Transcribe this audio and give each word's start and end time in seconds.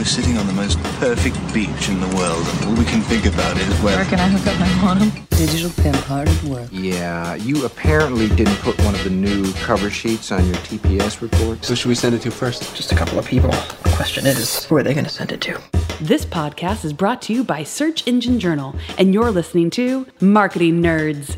We're 0.00 0.06
sitting 0.06 0.38
on 0.38 0.46
the 0.46 0.54
most 0.54 0.82
perfect 0.98 1.36
beach 1.52 1.90
in 1.90 2.00
the 2.00 2.16
world, 2.16 2.48
and 2.48 2.64
all 2.64 2.74
we 2.74 2.86
can 2.86 3.02
think 3.02 3.26
about 3.26 3.58
is 3.58 3.68
where. 3.82 3.98
Where 3.98 4.06
can 4.06 4.18
I 4.18 4.28
hook 4.28 4.46
up 4.46 4.58
my 4.58 4.94
mono? 4.98 5.12
Digital 5.28 5.70
pimp, 5.82 5.94
hard 5.96 6.26
at 6.26 6.42
work. 6.44 6.70
Yeah, 6.72 7.34
you 7.34 7.66
apparently 7.66 8.30
didn't 8.30 8.56
put 8.60 8.82
one 8.82 8.94
of 8.94 9.04
the 9.04 9.10
new 9.10 9.52
cover 9.52 9.90
sheets 9.90 10.32
on 10.32 10.46
your 10.46 10.54
TPS 10.54 11.20
report. 11.20 11.62
So 11.66 11.74
should 11.74 11.90
we 11.90 11.94
send 11.94 12.14
it 12.14 12.22
to 12.22 12.30
first? 12.30 12.74
Just 12.74 12.92
a 12.92 12.94
couple 12.94 13.18
of 13.18 13.26
people. 13.26 13.50
The 13.50 13.92
question 13.94 14.26
is, 14.26 14.64
who 14.64 14.76
are 14.76 14.82
they 14.82 14.94
going 14.94 15.04
to 15.04 15.10
send 15.10 15.32
it 15.32 15.42
to? 15.42 15.60
This 16.00 16.24
podcast 16.24 16.86
is 16.86 16.94
brought 16.94 17.20
to 17.22 17.34
you 17.34 17.44
by 17.44 17.62
Search 17.62 18.08
Engine 18.08 18.40
Journal, 18.40 18.74
and 18.96 19.12
you're 19.12 19.30
listening 19.30 19.68
to 19.72 20.06
Marketing 20.22 20.80
Nerds. 20.80 21.36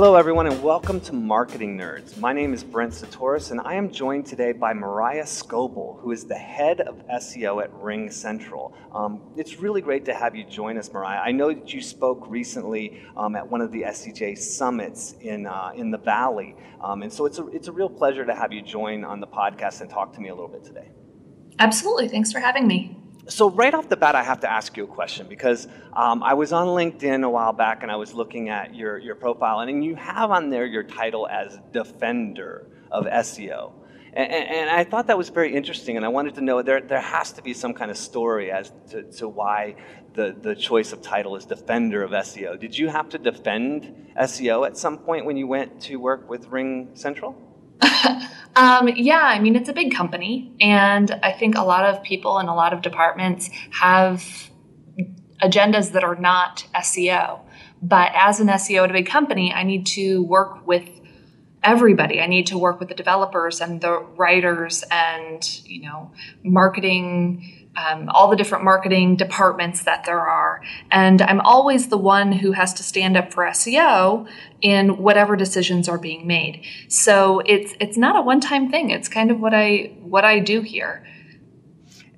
Hello, 0.00 0.14
everyone, 0.14 0.46
and 0.46 0.62
welcome 0.62 0.98
to 0.98 1.12
Marketing 1.12 1.76
Nerds. 1.76 2.16
My 2.16 2.32
name 2.32 2.54
is 2.54 2.64
Brent 2.64 2.94
Csutoras, 2.94 3.50
and 3.50 3.60
I 3.60 3.74
am 3.74 3.92
joined 3.92 4.24
today 4.24 4.52
by 4.52 4.72
Mariah 4.72 5.24
Scoble, 5.24 6.00
who 6.00 6.10
is 6.10 6.24
the 6.24 6.38
head 6.38 6.80
of 6.80 7.06
SEO 7.08 7.62
at 7.62 7.70
RingCentral. 7.74 8.72
Um, 8.96 9.20
it's 9.36 9.58
really 9.58 9.82
great 9.82 10.06
to 10.06 10.14
have 10.14 10.34
you 10.34 10.44
join 10.44 10.78
us, 10.78 10.90
Mariah. 10.90 11.20
I 11.20 11.32
know 11.32 11.52
that 11.52 11.74
you 11.74 11.82
spoke 11.82 12.24
recently 12.30 13.02
um, 13.14 13.36
at 13.36 13.46
one 13.46 13.60
of 13.60 13.72
the 13.72 13.82
SEJ 13.82 14.38
summits 14.38 15.16
in, 15.20 15.46
uh, 15.46 15.72
in 15.76 15.90
the 15.90 15.98
Valley, 15.98 16.56
um, 16.82 17.02
and 17.02 17.12
so 17.12 17.26
it's 17.26 17.38
a, 17.38 17.46
it's 17.48 17.68
a 17.68 17.72
real 17.72 17.90
pleasure 17.90 18.24
to 18.24 18.34
have 18.34 18.54
you 18.54 18.62
join 18.62 19.04
on 19.04 19.20
the 19.20 19.26
podcast 19.26 19.82
and 19.82 19.90
talk 19.90 20.14
to 20.14 20.20
me 20.22 20.30
a 20.30 20.34
little 20.34 20.48
bit 20.48 20.64
today. 20.64 20.88
Absolutely. 21.58 22.08
Thanks 22.08 22.32
for 22.32 22.40
having 22.40 22.66
me. 22.66 22.99
So 23.30 23.48
right 23.48 23.72
off 23.72 23.88
the 23.88 23.96
bat, 23.96 24.16
I 24.16 24.24
have 24.24 24.40
to 24.40 24.50
ask 24.50 24.76
you 24.76 24.84
a 24.84 24.88
question 24.88 25.28
because 25.28 25.68
um, 25.92 26.22
I 26.22 26.34
was 26.34 26.52
on 26.52 26.66
LinkedIn 26.66 27.24
a 27.24 27.30
while 27.30 27.52
back 27.52 27.82
and 27.82 27.90
I 27.90 27.96
was 27.96 28.12
looking 28.12 28.48
at 28.48 28.74
your, 28.74 28.98
your 28.98 29.14
profile, 29.14 29.60
and 29.60 29.70
and 29.70 29.84
you 29.84 29.94
have 29.94 30.30
on 30.32 30.50
there 30.50 30.66
your 30.66 30.82
title 30.82 31.28
as 31.28 31.58
Defender 31.72 32.66
of 32.90 33.06
SEO. 33.06 33.72
And, 34.12 34.32
and, 34.32 34.70
I 34.70 34.82
thought 34.82 35.06
that 35.06 35.16
was 35.16 35.28
very 35.28 35.54
interesting, 35.54 35.96
and 35.96 36.04
I 36.04 36.08
wanted 36.08 36.34
to 36.34 36.40
know 36.40 36.62
there, 36.62 36.80
there 36.80 37.00
has 37.00 37.30
to 37.34 37.42
be 37.42 37.54
some 37.54 37.72
kind 37.72 37.92
of 37.92 37.96
story 37.96 38.50
as 38.50 38.72
to, 38.90 39.04
to 39.04 39.28
why 39.28 39.76
the, 40.14 40.36
the 40.42 40.56
choice 40.56 40.92
of 40.92 41.00
title 41.00 41.36
is 41.36 41.44
Defender 41.44 42.02
of 42.02 42.10
SEO. 42.10 42.58
Did 42.58 42.76
you 42.76 42.88
have 42.88 43.08
to 43.10 43.18
defend 43.18 44.10
SEO 44.18 44.66
at 44.66 44.76
some 44.76 44.98
point 44.98 45.26
when 45.26 45.36
you 45.36 45.46
went 45.46 45.80
to 45.82 45.96
work 45.96 46.28
with 46.28 46.48
RingCentral? 46.48 47.36
um, 48.56 48.88
yeah, 48.88 49.22
I 49.22 49.38
mean, 49.38 49.56
it's 49.56 49.68
a 49.68 49.72
big 49.72 49.94
company, 49.94 50.52
and 50.60 51.10
I 51.22 51.32
think 51.32 51.56
a 51.56 51.62
lot 51.62 51.84
of 51.84 52.02
people 52.02 52.38
in 52.38 52.46
a 52.46 52.54
lot 52.54 52.72
of 52.72 52.82
departments 52.82 53.50
have 53.70 54.50
agendas 55.42 55.92
that 55.92 56.04
are 56.04 56.16
not 56.16 56.66
SEO. 56.74 57.40
But 57.82 58.12
as 58.14 58.40
an 58.40 58.48
SEO 58.48 58.84
at 58.84 58.90
a 58.90 58.92
big 58.92 59.06
company, 59.06 59.52
I 59.52 59.62
need 59.62 59.86
to 59.86 60.22
work 60.22 60.66
with 60.66 60.88
everybody. 61.62 62.20
I 62.20 62.26
need 62.26 62.46
to 62.48 62.58
work 62.58 62.78
with 62.78 62.88
the 62.88 62.94
developers 62.94 63.60
and 63.60 63.80
the 63.80 63.98
writers 63.98 64.84
and, 64.90 65.60
you 65.64 65.82
know, 65.82 66.12
marketing 66.42 67.59
um, 67.76 68.08
all 68.08 68.28
the 68.28 68.36
different 68.36 68.64
marketing 68.64 69.16
departments 69.16 69.84
that 69.84 70.04
there 70.04 70.20
are. 70.20 70.62
And 70.90 71.22
I'm 71.22 71.40
always 71.40 71.88
the 71.88 71.98
one 71.98 72.32
who 72.32 72.52
has 72.52 72.74
to 72.74 72.82
stand 72.82 73.16
up 73.16 73.32
for 73.32 73.44
SEO 73.44 74.28
in 74.60 74.98
whatever 74.98 75.36
decisions 75.36 75.88
are 75.88 75.98
being 75.98 76.26
made. 76.26 76.64
So 76.88 77.40
it's 77.46 77.74
it's 77.80 77.96
not 77.96 78.16
a 78.16 78.22
one 78.22 78.40
time 78.40 78.70
thing. 78.70 78.90
It's 78.90 79.08
kind 79.08 79.30
of 79.30 79.40
what 79.40 79.54
I 79.54 79.92
what 80.00 80.24
I 80.24 80.40
do 80.40 80.62
here. 80.62 81.06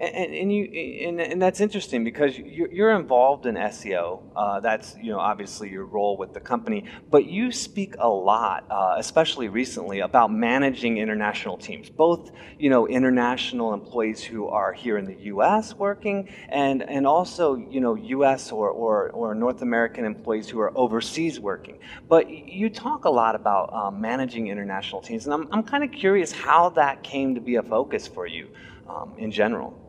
And, 0.02 0.34
and, 0.34 0.52
you 0.52 0.64
and, 1.06 1.20
and, 1.20 1.40
that's 1.40 1.60
interesting 1.60 2.02
because 2.02 2.36
you're, 2.36 2.90
involved 2.90 3.46
in 3.46 3.54
SEO. 3.54 4.20
Uh, 4.34 4.58
that's 4.58 4.96
you 5.00 5.12
know 5.12 5.20
obviously 5.20 5.70
your 5.70 5.84
role 5.84 6.16
with 6.16 6.34
the 6.34 6.40
company, 6.40 6.86
but 7.08 7.26
you 7.26 7.52
speak 7.52 7.94
a 8.00 8.08
lot, 8.08 8.66
uh, 8.68 8.96
especially 8.98 9.48
recently, 9.48 10.00
about 10.00 10.32
managing 10.32 10.98
international 10.98 11.56
teams, 11.56 11.88
both 11.88 12.32
you 12.58 12.68
know 12.68 12.88
international 12.88 13.74
employees 13.74 14.20
who 14.20 14.48
are 14.48 14.72
here 14.72 14.98
in 14.98 15.04
the 15.04 15.14
U.S. 15.26 15.72
working, 15.74 16.28
and 16.48 16.82
and 16.82 17.06
also 17.06 17.54
you 17.54 17.80
know 17.80 17.94
U.S. 17.94 18.50
or 18.50 18.70
or, 18.70 19.10
or 19.10 19.36
North 19.36 19.62
American 19.62 20.04
employees 20.04 20.48
who 20.48 20.58
are 20.58 20.76
overseas 20.76 21.38
working. 21.38 21.78
But 22.08 22.28
you 22.28 22.70
talk 22.70 23.04
a 23.04 23.10
lot 23.10 23.36
about 23.36 23.72
um, 23.72 24.00
managing 24.00 24.48
international 24.48 25.00
teams, 25.00 25.26
and 25.26 25.32
I'm 25.32 25.46
I'm 25.52 25.62
kind 25.62 25.84
of 25.84 25.92
curious 25.92 26.32
how 26.32 26.70
that 26.70 27.04
came 27.04 27.36
to 27.36 27.40
be 27.40 27.54
a 27.54 27.62
focus 27.62 28.08
for 28.08 28.26
you 28.26 28.48
um, 28.88 29.12
in 29.16 29.30
general. 29.30 29.81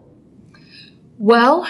Well, 1.20 1.68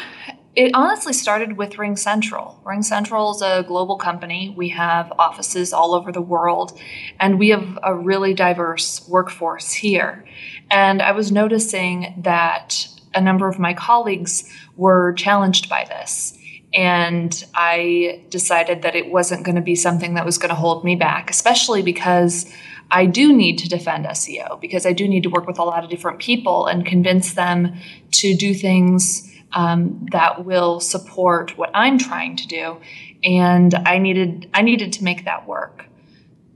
it 0.56 0.72
honestly 0.74 1.14
started 1.14 1.58
with 1.58 1.74
RingCentral. 1.74 2.64
Ring 2.64 2.82
Central 2.82 3.32
is 3.32 3.42
a 3.42 3.64
global 3.68 3.98
company. 3.98 4.54
We 4.56 4.70
have 4.70 5.12
offices 5.20 5.74
all 5.74 5.94
over 5.94 6.12
the 6.12 6.22
world, 6.22 6.80
and 7.20 7.40
we 7.40 7.50
have 7.50 7.80
a 7.84 7.94
really 7.94 8.34
diverse 8.34 9.06
workforce 9.10 9.74
here. 9.74 10.24
And 10.72 11.02
I 11.02 11.12
was 11.12 11.32
noticing 11.32 12.22
that 12.24 12.88
a 13.14 13.22
number 13.22 13.48
of 13.48 13.60
my 13.60 13.74
colleagues 13.74 14.50
were 14.78 15.14
challenged 15.14 15.70
by 15.70 15.86
this. 15.86 16.38
And 16.74 17.44
I 17.54 18.24
decided 18.30 18.82
that 18.84 18.96
it 18.96 19.12
wasn't 19.12 19.44
going 19.44 19.56
to 19.56 19.62
be 19.62 19.76
something 19.76 20.16
that 20.16 20.26
was 20.26 20.38
going 20.38 20.50
to 20.50 20.56
hold 20.56 20.84
me 20.84 20.96
back, 20.96 21.30
especially 21.30 21.82
because 21.82 22.52
I 22.90 23.06
do 23.06 23.34
need 23.34 23.58
to 23.60 23.70
defend 23.70 24.06
SEO, 24.06 24.60
because 24.62 24.86
I 24.86 24.94
do 24.94 25.08
need 25.08 25.24
to 25.24 25.30
work 25.30 25.48
with 25.48 25.60
a 25.60 25.64
lot 25.64 25.84
of 25.84 25.90
different 25.90 26.20
people 26.20 26.66
and 26.68 26.86
convince 26.86 27.34
them 27.34 27.76
to 28.12 28.36
do 28.36 28.54
things 28.54 29.33
um, 29.54 30.06
that 30.12 30.46
will 30.46 30.80
support 30.80 31.58
what 31.58 31.70
I'm 31.74 31.98
trying 31.98 32.36
to 32.38 32.48
do. 32.48 32.82
And 33.24 33.74
I 33.74 33.98
needed 33.98 34.50
I 34.54 34.62
needed 34.62 34.94
to 34.94 35.04
make 35.04 35.26
that 35.26 35.48
work. 35.48 35.86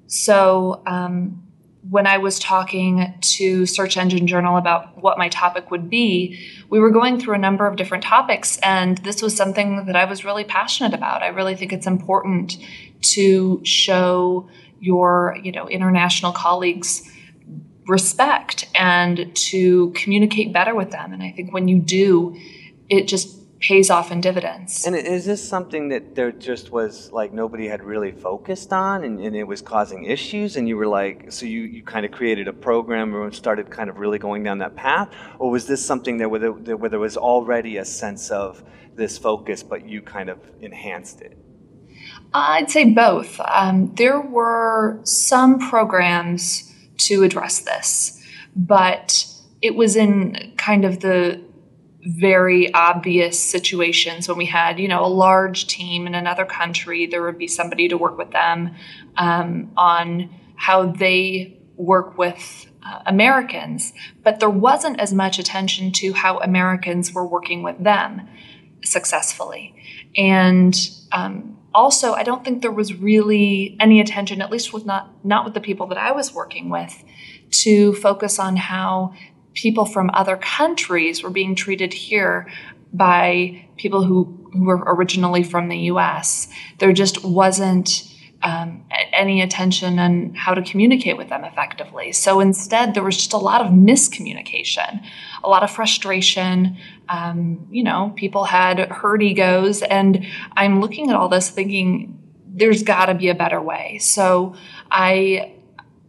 So 0.08 0.82
um, 0.86 1.44
when 1.90 2.08
I 2.08 2.18
was 2.18 2.40
talking 2.40 3.14
to 3.22 3.66
Search 3.66 3.98
Engine 3.98 4.28
Journal 4.28 4.58
about 4.58 5.02
what 5.02 5.18
my 5.18 5.30
topic 5.30 5.72
would 5.72 5.90
be, 5.90 6.40
we 6.70 6.80
were 6.80 6.92
going 6.92 7.20
through 7.20 7.36
a 7.36 7.40
number 7.40 7.66
of 7.68 7.78
different 7.78 8.04
topics, 8.04 8.58
and 8.58 8.98
this 9.00 9.22
was 9.22 9.36
something 9.36 9.86
that 9.86 9.96
I 9.96 10.06
was 10.06 10.26
really 10.26 10.44
passionate 10.44 10.94
about. 10.94 11.24
I 11.24 11.28
really 11.28 11.56
think 11.56 11.72
it's 11.72 11.88
important 11.88 12.58
to 13.02 13.62
show 13.64 14.50
your, 14.80 15.38
you 15.42 15.52
know, 15.52 15.70
international 15.70 16.34
colleagues 16.34 17.10
respect 17.88 18.68
and 18.76 19.34
to 19.36 19.92
communicate 19.92 20.52
better 20.52 20.76
with 20.76 20.92
them. 20.92 21.14
And 21.14 21.24
I 21.24 21.32
think 21.32 21.54
when 21.54 21.68
you 21.68 21.80
do, 21.80 22.38
it 22.90 23.08
just 23.08 23.38
pays 23.60 23.90
off 23.90 24.12
in 24.12 24.22
dividends. 24.22 24.86
And 24.86 24.96
is 24.96 25.26
this 25.26 25.48
something 25.48 25.90
that 25.90 26.16
there 26.16 26.32
just 26.32 26.72
was 26.72 27.12
like 27.12 27.34
nobody 27.34 27.68
had 27.68 27.84
really 27.84 28.12
focused 28.12 28.72
on 28.72 29.04
and, 29.04 29.20
and, 29.20 29.36
it 29.36 29.46
was 29.46 29.62
causing 29.62 30.06
issues 30.06 30.58
and 30.58 30.68
you 30.68 30.78
were 30.78 30.88
like 30.88 31.32
so 31.32 31.46
you, 31.46 31.62
you 31.62 31.84
kind 31.84 32.06
of 32.06 32.12
created 32.12 32.48
a 32.48 32.54
program 32.54 33.16
and 33.16 33.34
started 33.34 33.70
kind 33.70 33.90
of 33.90 33.98
really 33.98 34.20
going 34.20 34.44
down 34.44 34.60
that 34.60 34.76
path 34.76 35.10
or 35.40 35.50
was 35.50 35.66
this 35.66 35.84
something 35.84 36.18
that 36.18 36.30
where 36.30 36.40
there, 36.40 36.78
where 36.78 36.90
there 36.90 37.00
was 37.00 37.18
already 37.18 37.78
a 37.78 37.86
sense 37.86 38.30
of 38.30 38.64
this 38.96 39.18
focus 39.18 39.64
but 39.64 39.88
you 39.88 40.02
kind 40.02 40.30
of 40.30 40.40
enhanced 40.62 41.22
it? 41.22 41.38
I'd 42.34 42.70
say 42.70 42.86
both. 42.86 43.40
Um, 43.40 43.94
there 43.96 44.20
were 44.20 45.00
some 45.04 45.60
programs 45.60 46.74
to 46.98 47.24
address 47.24 47.60
this, 47.60 48.24
but 48.56 49.26
it 49.62 49.76
was 49.76 49.96
in 49.96 50.54
kind 50.58 50.86
of 50.86 51.00
the 51.00 51.42
very 52.08 52.74
obvious 52.74 53.38
situations 53.38 54.30
when 54.30 54.38
we 54.38 54.46
had, 54.46 54.80
you 54.80 54.88
know, 54.88 55.04
a 55.04 55.08
large 55.08 55.68
team 55.68 56.08
in 56.08 56.16
another 56.16 56.46
country, 56.46 57.06
there 57.06 57.22
would 57.24 57.38
be 57.38 57.48
somebody 57.48 57.90
to 57.90 57.98
work 57.98 58.18
with 58.18 58.32
them 58.32 58.74
um, 59.18 59.72
on 59.76 60.30
how 60.56 60.86
they 60.86 61.60
work 61.76 62.18
with 62.18 62.66
uh, 62.82 63.02
Americans, 63.06 63.92
but 64.24 64.40
there 64.40 64.50
wasn't 64.50 65.00
as 65.02 65.14
much 65.14 65.38
attention 65.38 65.92
to 65.92 66.14
how 66.14 66.40
Americans 66.40 67.14
were 67.14 67.28
working 67.28 67.62
with 67.62 67.78
them 67.84 68.28
successfully. 68.86 69.76
And 70.16 70.74
um, 71.12 71.58
also, 71.74 72.14
I 72.14 72.24
don't 72.24 72.46
think 72.46 72.62
there 72.62 72.72
was 72.72 72.94
really 72.94 73.76
any 73.82 74.00
attention, 74.00 74.42
at 74.42 74.50
least 74.50 74.72
with 74.72 74.86
not 74.86 75.14
not 75.26 75.44
with 75.44 75.54
the 75.54 75.62
people 75.62 75.88
that 75.88 75.98
I 75.98 76.12
was 76.14 76.34
working 76.34 76.70
with, 76.70 77.04
to 77.52 77.94
focus 77.96 78.40
on 78.40 78.56
how 78.56 79.14
people 79.58 79.86
from 79.86 80.12
other 80.14 80.38
countries 80.38 81.24
were 81.24 81.32
being 81.32 81.56
treated 81.56 81.92
here 81.92 82.48
by 82.94 83.68
people 83.76 84.04
who, 84.04 84.50
who 84.54 84.66
were 84.66 84.84
originally 84.86 85.44
from 85.44 85.68
the 85.68 85.78
US. 85.92 86.48
There 86.78 86.94
just 86.94 87.24
wasn't 87.24 88.04
um, 88.44 88.86
any 89.12 89.42
attention 89.42 89.98
on 89.98 90.36
how 90.36 90.54
to 90.54 90.62
communicate 90.62 91.18
with 91.18 91.30
them 91.30 91.44
effectively. 91.44 92.12
So 92.12 92.40
instead, 92.40 92.94
there 92.94 93.04
was 93.04 93.18
just 93.18 93.34
a 93.34 93.38
lot 93.38 93.62
of 93.62 93.72
miscommunication, 93.72 95.04
a 95.44 95.50
lot 95.50 95.64
of 95.64 95.72
frustration. 95.72 96.78
Um, 97.10 97.68
you 97.72 97.84
know, 97.84 98.14
people 98.16 98.44
had 98.44 98.78
hurt 98.92 99.24
egos. 99.24 99.82
And 99.82 100.24
I'm 100.56 100.82
looking 100.82 101.10
at 101.10 101.16
all 101.16 101.30
this 101.30 101.50
thinking, 101.50 102.14
there's 102.46 102.84
got 102.84 103.08
to 103.08 103.16
be 103.16 103.30
a 103.30 103.36
better 103.36 103.60
way. 103.60 103.98
So 103.98 104.56
I 104.92 105.57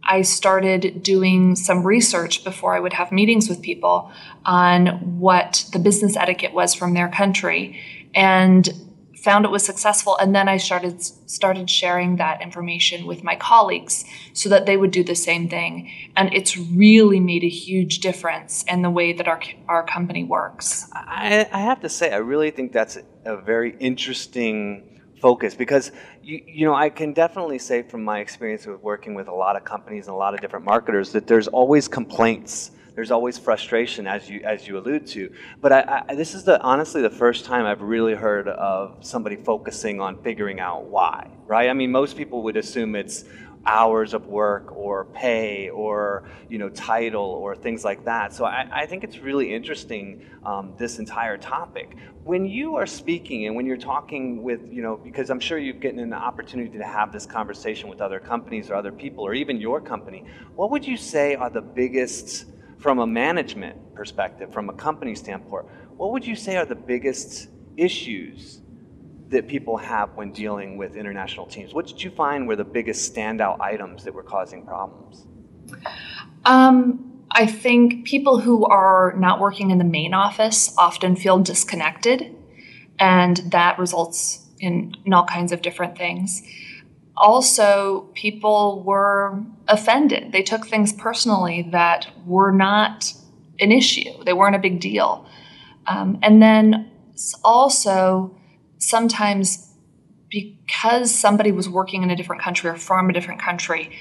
I 0.09 0.23
started 0.23 1.03
doing 1.03 1.55
some 1.55 1.85
research 1.85 2.43
before 2.43 2.75
I 2.75 2.79
would 2.79 2.93
have 2.93 3.11
meetings 3.11 3.47
with 3.47 3.61
people 3.61 4.11
on 4.43 5.19
what 5.19 5.65
the 5.71 5.77
business 5.77 6.17
etiquette 6.17 6.51
was 6.51 6.73
from 6.73 6.95
their 6.95 7.09
country. 7.09 7.79
And 8.15 8.67
found 9.15 9.43
it 9.43 9.51
was 9.51 9.65
successful 9.65 10.17
and 10.17 10.33
then 10.33 10.47
i 10.47 10.55
started 10.55 11.01
started 11.29 11.69
sharing 11.69 12.15
that 12.15 12.41
information 12.41 13.05
with 13.05 13.21
my 13.21 13.35
colleagues 13.35 14.05
so 14.33 14.47
that 14.47 14.65
they 14.65 14.77
would 14.77 14.91
do 14.91 15.03
the 15.03 15.15
same 15.15 15.49
thing 15.49 15.91
and 16.15 16.33
it's 16.33 16.55
really 16.57 17.19
made 17.19 17.43
a 17.43 17.49
huge 17.49 17.99
difference 17.99 18.63
in 18.69 18.81
the 18.81 18.89
way 18.89 19.11
that 19.11 19.27
our 19.27 19.41
our 19.67 19.85
company 19.85 20.23
works 20.23 20.89
I, 20.93 21.47
I 21.51 21.59
have 21.59 21.81
to 21.81 21.89
say 21.89 22.11
i 22.11 22.17
really 22.17 22.49
think 22.49 22.71
that's 22.71 22.97
a 23.25 23.35
very 23.35 23.75
interesting 23.79 24.88
focus 25.21 25.55
because 25.55 25.91
you, 26.23 26.41
you 26.45 26.65
know 26.65 26.73
i 26.73 26.89
can 26.89 27.13
definitely 27.13 27.59
say 27.59 27.81
from 27.81 28.03
my 28.03 28.19
experience 28.19 28.65
with 28.65 28.81
working 28.81 29.13
with 29.13 29.27
a 29.27 29.33
lot 29.33 29.55
of 29.55 29.63
companies 29.63 30.07
and 30.07 30.13
a 30.15 30.17
lot 30.17 30.33
of 30.33 30.41
different 30.41 30.65
marketers 30.65 31.11
that 31.11 31.27
there's 31.27 31.47
always 31.47 31.87
complaints. 31.87 32.71
There's 32.95 33.11
always 33.11 33.37
frustration 33.37 34.07
as 34.07 34.29
you 34.29 34.41
as 34.43 34.67
you 34.67 34.77
allude 34.77 35.07
to. 35.07 35.31
But 35.61 35.71
I, 35.71 36.03
I, 36.09 36.15
this 36.15 36.33
is 36.33 36.43
the 36.43 36.61
honestly 36.61 37.01
the 37.01 37.09
first 37.09 37.45
time 37.45 37.65
i've 37.65 37.81
really 37.81 38.13
heard 38.13 38.49
of 38.49 38.97
somebody 38.99 39.37
focusing 39.37 40.01
on 40.01 40.21
figuring 40.21 40.59
out 40.59 40.85
why 40.85 41.29
right? 41.49 41.69
I 41.69 41.73
mean 41.73 41.91
most 41.91 42.15
people 42.15 42.43
would 42.43 42.55
assume 42.55 42.95
it's 42.95 43.25
hours 43.69 44.13
of 44.13 44.25
work 44.25 44.75
or 44.75 45.05
pay 45.05 45.69
or 45.69 46.23
you 46.49 46.57
know 46.57 46.69
title 46.69 47.29
or 47.43 47.55
things 47.55 47.83
like 47.83 48.03
that. 48.05 48.33
So 48.33 48.45
i, 48.45 48.67
I 48.71 48.85
think 48.87 49.03
it's 49.03 49.19
really 49.19 49.53
interesting 49.53 50.25
um, 50.43 50.73
this 50.77 50.97
entire 50.97 51.37
topic. 51.37 51.95
When 52.23 52.45
you 52.45 52.75
are 52.75 52.87
speaking 52.87 53.45
and 53.45 53.55
when 53.55 53.65
you're 53.65 53.77
talking 53.77 54.41
with 54.43 54.61
you 54.71 54.81
know 54.81 54.97
because 54.97 55.29
i'm 55.29 55.39
sure 55.39 55.57
you've 55.57 55.79
gotten 55.79 55.99
an 55.99 56.13
opportunity 56.13 56.77
to 56.77 56.83
have 56.83 57.11
this 57.11 57.25
conversation 57.25 57.89
with 57.89 58.01
other 58.01 58.19
companies 58.19 58.69
or 58.69 58.75
other 58.75 58.91
people 58.91 59.23
or 59.23 59.33
even 59.33 59.59
your 59.59 59.81
company 59.81 60.23
what 60.55 60.71
would 60.71 60.85
you 60.85 60.97
say 60.97 61.35
are 61.35 61.49
the 61.49 61.61
biggest 61.61 62.45
from 62.77 62.99
a 62.99 63.07
management 63.07 63.75
perspective 63.95 64.51
from 64.53 64.69
a 64.69 64.73
company 64.73 65.15
standpoint 65.15 65.65
what 65.97 66.11
would 66.11 66.25
you 66.25 66.35
say 66.35 66.55
are 66.57 66.65
the 66.65 66.75
biggest 66.75 67.49
issues 67.77 68.61
that 69.29 69.47
people 69.47 69.77
have 69.77 70.15
when 70.15 70.31
dealing 70.31 70.77
with 70.77 70.95
international 70.95 71.45
teams? 71.45 71.73
What 71.73 71.87
did 71.87 72.03
you 72.03 72.11
find 72.11 72.47
were 72.47 72.55
the 72.55 72.63
biggest 72.63 73.13
standout 73.13 73.59
items 73.61 74.03
that 74.03 74.13
were 74.13 74.23
causing 74.23 74.65
problems? 74.65 75.25
Um, 76.45 77.23
I 77.31 77.45
think 77.45 78.05
people 78.05 78.39
who 78.39 78.65
are 78.65 79.13
not 79.17 79.39
working 79.39 79.69
in 79.69 79.77
the 79.77 79.83
main 79.83 80.13
office 80.13 80.73
often 80.77 81.15
feel 81.15 81.39
disconnected, 81.39 82.35
and 82.97 83.37
that 83.51 83.77
results 83.77 84.47
in, 84.59 84.95
in 85.05 85.13
all 85.13 85.25
kinds 85.25 85.51
of 85.51 85.61
different 85.61 85.97
things. 85.97 86.41
Also, 87.15 88.09
people 88.13 88.83
were 88.83 89.43
offended. 89.67 90.31
They 90.31 90.41
took 90.41 90.65
things 90.65 90.93
personally 90.93 91.67
that 91.71 92.07
were 92.25 92.51
not 92.51 93.13
an 93.59 93.71
issue, 93.71 94.23
they 94.23 94.33
weren't 94.33 94.55
a 94.55 94.59
big 94.59 94.79
deal. 94.79 95.27
Um, 95.85 96.17
and 96.21 96.41
then 96.41 96.89
also, 97.43 98.38
sometimes 98.79 99.73
because 100.29 101.13
somebody 101.13 101.51
was 101.51 101.69
working 101.69 102.03
in 102.03 102.09
a 102.09 102.15
different 102.15 102.41
country 102.41 102.69
or 102.69 102.75
from 102.75 103.09
a 103.09 103.13
different 103.13 103.41
country, 103.41 103.91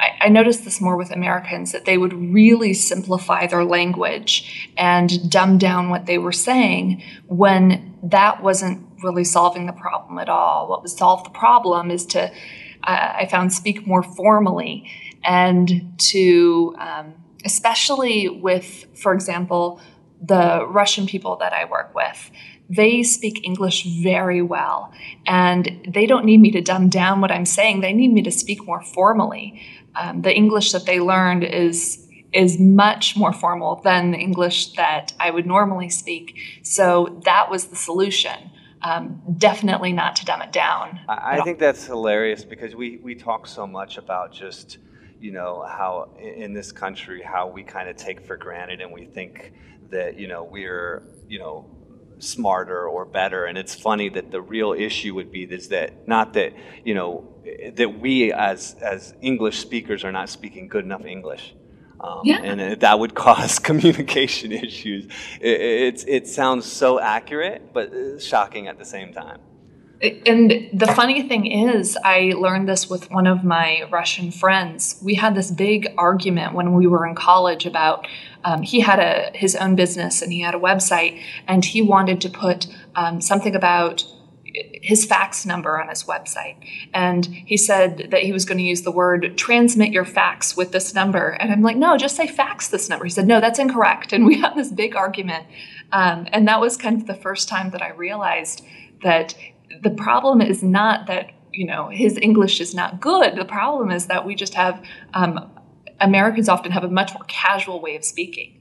I, 0.00 0.26
I, 0.26 0.28
noticed 0.28 0.64
this 0.64 0.80
more 0.80 0.96
with 0.96 1.10
Americans 1.10 1.72
that 1.72 1.84
they 1.84 1.98
would 1.98 2.12
really 2.12 2.72
simplify 2.72 3.46
their 3.46 3.64
language 3.64 4.70
and 4.76 5.30
dumb 5.30 5.58
down 5.58 5.90
what 5.90 6.06
they 6.06 6.18
were 6.18 6.32
saying 6.32 7.02
when 7.26 7.96
that 8.02 8.42
wasn't 8.42 8.86
really 9.02 9.24
solving 9.24 9.66
the 9.66 9.72
problem 9.72 10.18
at 10.18 10.28
all. 10.28 10.68
What 10.68 10.82
would 10.82 10.90
solve 10.90 11.24
the 11.24 11.30
problem 11.30 11.90
is 11.90 12.06
to, 12.06 12.30
uh, 12.84 13.12
I 13.16 13.28
found, 13.30 13.52
speak 13.52 13.86
more 13.86 14.02
formally 14.02 14.90
and 15.24 15.92
to, 15.98 16.76
um, 16.78 17.14
especially 17.44 18.28
with, 18.28 18.86
for 18.96 19.12
example, 19.12 19.80
the 20.20 20.66
Russian 20.66 21.06
people 21.06 21.36
that 21.36 21.52
I 21.52 21.64
work 21.64 21.94
with 21.94 22.30
they 22.68 23.02
speak 23.02 23.44
English 23.44 23.84
very 23.84 24.42
well. 24.42 24.92
And 25.26 25.88
they 25.88 26.06
don't 26.06 26.24
need 26.24 26.40
me 26.40 26.50
to 26.52 26.60
dumb 26.60 26.88
down 26.88 27.20
what 27.20 27.30
I'm 27.30 27.46
saying, 27.46 27.80
they 27.80 27.92
need 27.92 28.12
me 28.12 28.22
to 28.22 28.30
speak 28.30 28.66
more 28.66 28.82
formally. 28.82 29.62
Um, 29.94 30.22
the 30.22 30.34
English 30.34 30.72
that 30.72 30.86
they 30.86 31.00
learned 31.00 31.44
is 31.44 32.04
is 32.30 32.60
much 32.60 33.16
more 33.16 33.32
formal 33.32 33.76
than 33.76 34.10
the 34.10 34.18
English 34.18 34.74
that 34.74 35.14
I 35.18 35.30
would 35.30 35.46
normally 35.46 35.88
speak. 35.88 36.38
So 36.62 37.22
that 37.24 37.50
was 37.50 37.68
the 37.68 37.76
solution. 37.76 38.50
Um, 38.82 39.22
definitely 39.38 39.94
not 39.94 40.14
to 40.16 40.26
dumb 40.26 40.42
it 40.42 40.52
down. 40.52 41.00
I, 41.08 41.38
I 41.38 41.40
think 41.40 41.58
that's 41.58 41.86
hilarious 41.86 42.44
because 42.44 42.74
we, 42.76 42.98
we 42.98 43.14
talk 43.14 43.46
so 43.46 43.66
much 43.66 43.96
about 43.96 44.30
just, 44.30 44.76
you 45.18 45.32
know, 45.32 45.64
how 45.66 46.10
in 46.20 46.52
this 46.52 46.70
country, 46.70 47.22
how 47.22 47.48
we 47.48 47.62
kind 47.62 47.88
of 47.88 47.96
take 47.96 48.20
for 48.20 48.36
granted 48.36 48.82
and 48.82 48.92
we 48.92 49.06
think 49.06 49.54
that, 49.90 50.18
you 50.18 50.28
know, 50.28 50.44
we're, 50.44 51.02
you 51.28 51.38
know, 51.38 51.78
smarter 52.18 52.86
or 52.86 53.04
better. 53.04 53.44
And 53.44 53.56
it's 53.56 53.74
funny 53.74 54.08
that 54.10 54.30
the 54.30 54.40
real 54.40 54.72
issue 54.72 55.14
would 55.14 55.30
be 55.30 55.44
is 55.44 55.68
that 55.68 56.06
not 56.08 56.34
that 56.34 56.52
you 56.84 56.94
know 56.94 57.28
that 57.74 58.00
we 58.00 58.32
as 58.32 58.74
as 58.80 59.14
English 59.20 59.58
speakers 59.58 60.04
are 60.04 60.12
not 60.12 60.28
speaking 60.28 60.68
good 60.68 60.84
enough 60.84 61.04
English. 61.04 61.54
Um, 62.00 62.20
yeah. 62.22 62.40
and 62.42 62.80
that 62.80 62.98
would 63.00 63.14
cause 63.26 63.58
communication 63.70 64.52
issues. 64.52 65.06
It, 65.40 65.60
it, 65.60 66.04
it 66.06 66.26
sounds 66.28 66.64
so 66.64 67.00
accurate, 67.00 67.72
but 67.72 68.22
shocking 68.22 68.68
at 68.68 68.78
the 68.78 68.84
same 68.84 69.12
time. 69.12 69.40
And 70.00 70.70
the 70.72 70.86
funny 70.86 71.26
thing 71.26 71.46
is, 71.50 71.98
I 72.04 72.32
learned 72.36 72.68
this 72.68 72.88
with 72.88 73.10
one 73.10 73.26
of 73.26 73.42
my 73.42 73.82
Russian 73.90 74.30
friends. 74.30 75.00
We 75.02 75.14
had 75.14 75.34
this 75.34 75.50
big 75.50 75.92
argument 75.98 76.54
when 76.54 76.74
we 76.74 76.86
were 76.86 77.04
in 77.04 77.16
college 77.16 77.66
about 77.66 78.06
um, 78.48 78.62
he 78.62 78.80
had 78.80 78.98
a 78.98 79.30
his 79.34 79.54
own 79.54 79.76
business 79.76 80.22
and 80.22 80.32
he 80.32 80.40
had 80.40 80.54
a 80.54 80.58
website, 80.58 81.20
and 81.46 81.64
he 81.64 81.82
wanted 81.82 82.20
to 82.22 82.30
put 82.30 82.66
um, 82.94 83.20
something 83.20 83.54
about 83.54 84.04
his 84.82 85.04
fax 85.04 85.44
number 85.44 85.78
on 85.80 85.88
his 85.88 86.04
website. 86.04 86.56
And 86.94 87.26
he 87.26 87.58
said 87.58 88.08
that 88.10 88.22
he 88.22 88.32
was 88.32 88.46
going 88.46 88.56
to 88.56 88.64
use 88.64 88.82
the 88.82 88.90
word 88.90 89.36
transmit 89.36 89.92
your 89.92 90.06
fax 90.06 90.56
with 90.56 90.72
this 90.72 90.94
number. 90.94 91.28
And 91.28 91.52
I'm 91.52 91.60
like, 91.60 91.76
no, 91.76 91.98
just 91.98 92.16
say 92.16 92.26
fax 92.26 92.68
this 92.68 92.88
number. 92.88 93.04
He 93.04 93.10
said, 93.10 93.26
no, 93.26 93.40
that's 93.40 93.58
incorrect. 93.58 94.14
And 94.14 94.24
we 94.24 94.40
had 94.40 94.54
this 94.54 94.72
big 94.72 94.96
argument. 94.96 95.44
Um, 95.92 96.26
and 96.32 96.48
that 96.48 96.60
was 96.60 96.78
kind 96.78 96.98
of 96.98 97.06
the 97.06 97.14
first 97.14 97.48
time 97.48 97.70
that 97.72 97.82
I 97.82 97.90
realized 97.90 98.64
that 99.02 99.34
the 99.82 99.90
problem 99.90 100.40
is 100.40 100.62
not 100.62 101.06
that 101.06 101.32
you 101.52 101.66
know 101.66 101.88
his 101.88 102.18
English 102.18 102.60
is 102.60 102.74
not 102.74 103.00
good. 103.00 103.36
The 103.36 103.44
problem 103.44 103.90
is 103.90 104.06
that 104.06 104.24
we 104.24 104.34
just 104.34 104.54
have 104.54 104.82
um, 105.12 105.50
Americans 106.00 106.48
often 106.48 106.72
have 106.72 106.84
a 106.84 106.88
much 106.88 107.12
more 107.14 107.24
casual 107.26 107.80
way 107.80 107.96
of 107.96 108.04
speaking. 108.04 108.60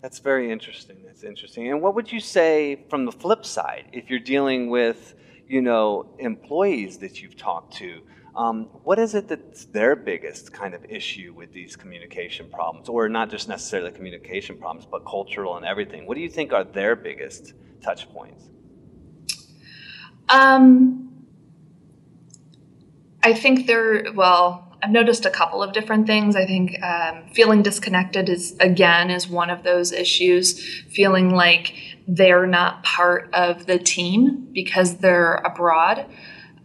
That's 0.00 0.18
very 0.18 0.50
interesting. 0.50 1.02
That's 1.06 1.22
interesting. 1.22 1.70
And 1.70 1.80
what 1.80 1.94
would 1.94 2.10
you 2.10 2.20
say 2.20 2.84
from 2.90 3.04
the 3.04 3.12
flip 3.12 3.44
side 3.46 3.84
if 3.92 4.10
you're 4.10 4.18
dealing 4.18 4.68
with 4.68 5.14
you 5.46 5.60
know 5.60 6.14
employees 6.18 6.98
that 6.98 7.22
you've 7.22 7.36
talked 7.36 7.74
to? 7.74 8.02
Um, 8.34 8.64
what 8.82 8.98
is 8.98 9.14
it 9.14 9.28
that's 9.28 9.66
their 9.66 9.94
biggest 9.94 10.52
kind 10.54 10.74
of 10.74 10.84
issue 10.86 11.34
with 11.36 11.52
these 11.52 11.76
communication 11.76 12.48
problems, 12.50 12.88
or 12.88 13.08
not 13.08 13.30
just 13.30 13.48
necessarily 13.48 13.92
communication 13.92 14.56
problems, 14.56 14.86
but 14.90 15.04
cultural 15.04 15.56
and 15.56 15.66
everything? 15.66 16.06
What 16.06 16.14
do 16.14 16.22
you 16.22 16.30
think 16.30 16.52
are 16.52 16.64
their 16.64 16.96
biggest 16.96 17.52
touch 17.82 18.08
points? 18.10 18.48
Um, 20.30 21.26
I 23.22 23.34
think 23.34 23.66
they're 23.66 24.12
well, 24.14 24.71
I've 24.82 24.90
noticed 24.90 25.24
a 25.24 25.30
couple 25.30 25.62
of 25.62 25.72
different 25.72 26.06
things. 26.06 26.34
I 26.34 26.44
think 26.44 26.82
um, 26.82 27.22
feeling 27.32 27.62
disconnected 27.62 28.28
is, 28.28 28.56
again, 28.58 29.10
is 29.10 29.28
one 29.28 29.48
of 29.48 29.62
those 29.62 29.92
issues. 29.92 30.60
Feeling 30.90 31.30
like 31.30 31.74
they're 32.08 32.46
not 32.46 32.82
part 32.82 33.32
of 33.32 33.66
the 33.66 33.78
team 33.78 34.48
because 34.52 34.96
they're 34.96 35.36
abroad. 35.36 36.06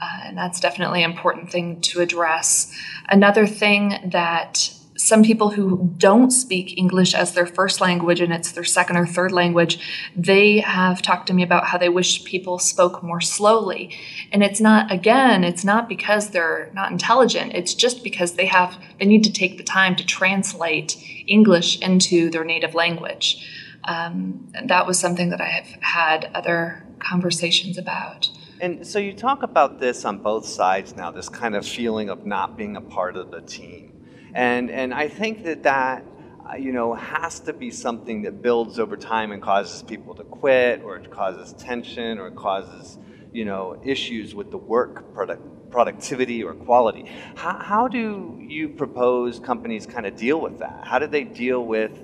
Uh, 0.01 0.19
and 0.25 0.37
that's 0.37 0.59
definitely 0.59 1.03
an 1.03 1.11
important 1.11 1.51
thing 1.51 1.81
to 1.81 2.01
address. 2.01 2.75
Another 3.07 3.45
thing 3.45 4.09
that 4.11 4.73
some 4.97 5.23
people 5.23 5.51
who 5.51 5.93
don't 5.97 6.31
speak 6.31 6.77
English 6.77 7.13
as 7.13 7.33
their 7.33 7.45
first 7.45 7.79
language 7.79 8.19
and 8.19 8.33
it's 8.33 8.51
their 8.51 8.63
second 8.63 8.97
or 8.97 9.05
third 9.05 9.31
language, 9.31 9.79
they 10.15 10.59
have 10.59 11.01
talked 11.01 11.27
to 11.27 11.33
me 11.33 11.43
about 11.43 11.67
how 11.67 11.77
they 11.77 11.87
wish 11.87 12.25
people 12.25 12.57
spoke 12.57 13.03
more 13.03 13.21
slowly. 13.21 13.95
And 14.31 14.43
it's 14.43 14.59
not, 14.59 14.91
again, 14.91 15.43
it's 15.43 15.63
not 15.63 15.87
because 15.87 16.31
they're 16.31 16.71
not 16.73 16.91
intelligent, 16.91 17.53
it's 17.53 17.75
just 17.75 18.03
because 18.03 18.33
they 18.33 18.47
have, 18.47 18.77
they 18.99 19.05
need 19.05 19.23
to 19.23 19.31
take 19.31 19.57
the 19.57 19.63
time 19.63 19.95
to 19.95 20.05
translate 20.05 20.97
English 21.27 21.79
into 21.79 22.29
their 22.31 22.43
native 22.43 22.73
language. 22.73 23.47
Um, 23.83 24.51
that 24.65 24.87
was 24.87 24.99
something 24.99 25.29
that 25.29 25.39
I 25.39 25.47
have 25.47 25.67
had 25.81 26.31
other 26.33 26.85
conversations 26.99 27.77
about. 27.77 28.29
And 28.59 28.85
so 28.85 28.97
you 28.97 29.13
talk 29.13 29.43
about 29.43 29.79
this 29.79 30.03
on 30.03 30.17
both 30.17 30.45
sides 30.45 30.95
now, 30.95 31.11
this 31.11 31.29
kind 31.29 31.55
of 31.55 31.65
feeling 31.65 32.09
of 32.09 32.25
not 32.25 32.57
being 32.57 32.75
a 32.75 32.81
part 32.81 33.15
of 33.15 33.29
the 33.29 33.41
team. 33.41 33.96
And, 34.37 34.69
and 34.69 34.93
I 34.93 35.07
think 35.07 35.45
that 35.45 35.63
that, 35.63 36.05
uh, 36.47 36.57
you 36.57 36.71
know, 36.71 36.93
has 36.93 37.39
to 37.39 37.53
be 37.53 37.71
something 37.71 38.21
that 38.21 38.39
builds 38.43 38.77
over 38.77 38.95
time 38.95 39.31
and 39.31 39.41
causes 39.41 39.81
people 39.81 40.13
to 40.13 40.23
quit 40.23 40.83
or 40.83 40.95
it 40.95 41.09
causes 41.09 41.53
tension 41.53 42.19
or 42.19 42.29
causes, 42.29 42.99
you 43.33 43.45
know, 43.45 43.81
issues 43.83 44.35
with 44.35 44.51
the 44.51 44.59
work 44.59 45.11
product, 45.11 45.71
productivity 45.71 46.43
or 46.43 46.53
quality. 46.53 47.11
How, 47.33 47.57
how 47.57 47.87
do 47.87 48.37
you 48.39 48.69
propose 48.69 49.39
companies 49.39 49.87
kind 49.87 50.05
of 50.05 50.15
deal 50.15 50.39
with 50.39 50.59
that? 50.59 50.83
How 50.83 50.99
do 50.99 51.07
they 51.07 51.23
deal 51.23 51.65
with 51.65 51.99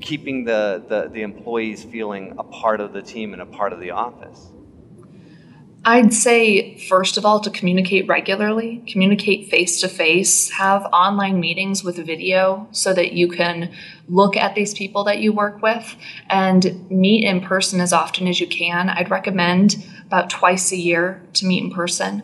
keeping 0.00 0.44
the, 0.44 0.84
the, 0.88 1.10
the 1.12 1.22
employees 1.22 1.82
feeling 1.82 2.36
a 2.38 2.44
part 2.44 2.80
of 2.80 2.92
the 2.92 3.02
team 3.02 3.32
and 3.32 3.42
a 3.42 3.46
part 3.46 3.72
of 3.72 3.80
the 3.80 3.90
office? 3.90 4.52
I'd 5.84 6.14
say, 6.14 6.76
first 6.76 7.16
of 7.16 7.24
all, 7.24 7.40
to 7.40 7.50
communicate 7.50 8.06
regularly, 8.06 8.84
communicate 8.86 9.50
face 9.50 9.80
to 9.80 9.88
face, 9.88 10.48
have 10.50 10.84
online 10.92 11.40
meetings 11.40 11.82
with 11.82 11.96
video 11.96 12.68
so 12.70 12.94
that 12.94 13.14
you 13.14 13.26
can 13.26 13.72
look 14.08 14.36
at 14.36 14.54
these 14.54 14.74
people 14.74 15.02
that 15.04 15.18
you 15.18 15.32
work 15.32 15.60
with 15.60 15.96
and 16.30 16.88
meet 16.88 17.24
in 17.24 17.40
person 17.40 17.80
as 17.80 17.92
often 17.92 18.28
as 18.28 18.38
you 18.38 18.46
can. 18.46 18.90
I'd 18.90 19.10
recommend 19.10 19.84
about 20.06 20.30
twice 20.30 20.70
a 20.70 20.76
year 20.76 21.20
to 21.34 21.46
meet 21.46 21.64
in 21.64 21.72
person. 21.72 22.22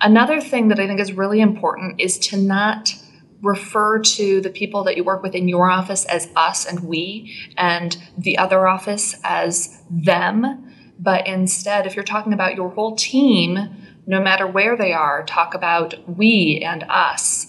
Another 0.00 0.40
thing 0.40 0.66
that 0.68 0.80
I 0.80 0.88
think 0.88 0.98
is 0.98 1.12
really 1.12 1.40
important 1.40 2.00
is 2.00 2.18
to 2.18 2.36
not 2.36 2.96
refer 3.40 4.00
to 4.00 4.40
the 4.40 4.50
people 4.50 4.82
that 4.84 4.96
you 4.96 5.04
work 5.04 5.22
with 5.22 5.36
in 5.36 5.46
your 5.46 5.70
office 5.70 6.04
as 6.06 6.28
us 6.34 6.66
and 6.66 6.80
we, 6.80 7.36
and 7.56 7.96
the 8.18 8.36
other 8.36 8.66
office 8.66 9.14
as 9.22 9.80
them 9.88 10.66
but 11.00 11.26
instead, 11.26 11.86
if 11.86 11.96
you're 11.96 12.04
talking 12.04 12.34
about 12.34 12.54
your 12.54 12.68
whole 12.68 12.94
team, 12.94 13.58
no 14.06 14.20
matter 14.20 14.46
where 14.46 14.76
they 14.76 14.92
are, 14.92 15.24
talk 15.24 15.54
about 15.54 15.94
we 16.06 16.62
and 16.64 16.84
us. 16.88 17.46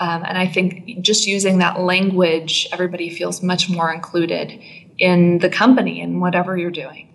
Um, 0.00 0.24
and 0.24 0.38
I 0.38 0.46
think 0.46 1.00
just 1.02 1.26
using 1.26 1.58
that 1.58 1.78
language, 1.80 2.66
everybody 2.72 3.10
feels 3.10 3.42
much 3.42 3.68
more 3.68 3.92
included 3.92 4.58
in 4.98 5.38
the 5.38 5.50
company 5.50 6.00
and 6.00 6.20
whatever 6.20 6.56
you're 6.56 6.70
doing. 6.70 7.10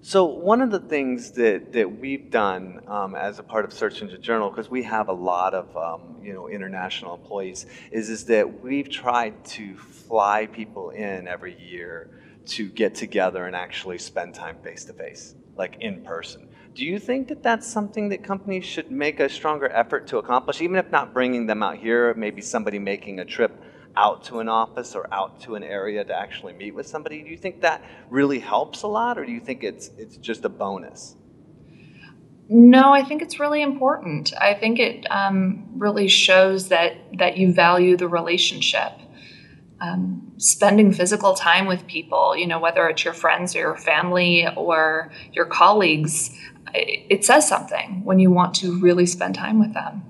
So 0.00 0.24
one 0.24 0.60
of 0.60 0.70
the 0.70 0.80
things 0.80 1.32
that, 1.32 1.72
that 1.72 2.00
we've 2.00 2.30
done 2.30 2.80
um, 2.86 3.14
as 3.14 3.38
a 3.38 3.42
part 3.42 3.64
of 3.64 3.72
Search 3.72 4.02
Engine 4.02 4.22
Journal, 4.22 4.50
because 4.50 4.70
we 4.70 4.82
have 4.84 5.08
a 5.08 5.12
lot 5.12 5.54
of 5.54 5.76
um, 5.76 6.16
you 6.22 6.32
know 6.32 6.48
international 6.48 7.14
employees, 7.14 7.66
is 7.90 8.08
is 8.08 8.24
that 8.26 8.62
we've 8.62 8.88
tried 8.88 9.44
to 9.46 9.76
fly 9.76 10.46
people 10.46 10.90
in 10.90 11.28
every 11.28 11.60
year 11.60 12.10
to 12.48 12.68
get 12.68 12.94
together 12.94 13.46
and 13.46 13.54
actually 13.54 13.98
spend 13.98 14.34
time 14.34 14.56
face 14.62 14.84
to 14.86 14.92
face, 14.92 15.34
like 15.56 15.76
in 15.80 16.02
person. 16.02 16.48
Do 16.74 16.84
you 16.84 16.98
think 16.98 17.28
that 17.28 17.42
that's 17.42 17.66
something 17.66 18.08
that 18.10 18.22
companies 18.22 18.64
should 18.64 18.90
make 18.90 19.20
a 19.20 19.28
stronger 19.28 19.68
effort 19.68 20.06
to 20.08 20.18
accomplish, 20.18 20.60
even 20.60 20.76
if 20.76 20.90
not 20.90 21.12
bringing 21.12 21.46
them 21.46 21.62
out 21.62 21.76
here, 21.76 22.14
maybe 22.14 22.40
somebody 22.40 22.78
making 22.78 23.18
a 23.18 23.24
trip 23.24 23.60
out 23.96 24.22
to 24.24 24.38
an 24.38 24.48
office 24.48 24.94
or 24.94 25.12
out 25.12 25.40
to 25.40 25.56
an 25.56 25.64
area 25.64 26.04
to 26.04 26.14
actually 26.14 26.52
meet 26.52 26.74
with 26.74 26.86
somebody? 26.86 27.22
Do 27.22 27.30
you 27.30 27.36
think 27.36 27.60
that 27.62 27.82
really 28.10 28.38
helps 28.38 28.82
a 28.82 28.86
lot, 28.86 29.18
or 29.18 29.26
do 29.26 29.32
you 29.32 29.40
think 29.40 29.64
it's 29.64 29.90
it's 29.98 30.16
just 30.16 30.44
a 30.44 30.48
bonus? 30.48 31.16
No, 32.48 32.94
I 32.94 33.02
think 33.02 33.20
it's 33.20 33.38
really 33.38 33.60
important. 33.60 34.32
I 34.40 34.54
think 34.54 34.78
it 34.78 35.04
um, 35.10 35.68
really 35.76 36.08
shows 36.08 36.68
that 36.68 36.92
that 37.18 37.36
you 37.36 37.52
value 37.52 37.96
the 37.96 38.08
relationship 38.08 38.92
um, 39.80 40.32
spending 40.38 40.92
physical 40.92 41.34
time 41.34 41.66
with 41.66 41.86
people, 41.86 42.36
you 42.36 42.46
know, 42.46 42.58
whether 42.58 42.88
it's 42.88 43.04
your 43.04 43.14
friends 43.14 43.54
or 43.54 43.60
your 43.60 43.76
family 43.76 44.46
or 44.56 45.12
your 45.32 45.44
colleagues, 45.46 46.30
it, 46.74 47.06
it 47.08 47.24
says 47.24 47.48
something 47.48 48.04
when 48.04 48.18
you 48.18 48.30
want 48.30 48.54
to 48.56 48.78
really 48.80 49.06
spend 49.06 49.34
time 49.34 49.58
with 49.58 49.74
them. 49.74 50.02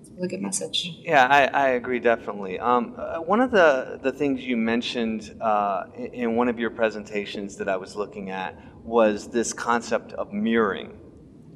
It's 0.00 0.10
a 0.10 0.14
really 0.14 0.28
good 0.28 0.42
message. 0.42 0.96
Yeah, 1.00 1.26
I, 1.26 1.46
I 1.46 1.68
agree 1.70 1.98
definitely. 1.98 2.58
Um, 2.58 2.94
uh, 2.98 3.18
one 3.20 3.40
of 3.40 3.50
the, 3.50 3.98
the 4.02 4.12
things 4.12 4.42
you 4.42 4.56
mentioned 4.56 5.36
uh, 5.40 5.84
in, 5.96 6.06
in 6.14 6.36
one 6.36 6.48
of 6.48 6.58
your 6.58 6.70
presentations 6.70 7.56
that 7.56 7.68
I 7.68 7.76
was 7.76 7.96
looking 7.96 8.30
at 8.30 8.54
was 8.84 9.28
this 9.28 9.52
concept 9.52 10.12
of 10.12 10.32
mirroring. 10.32 10.98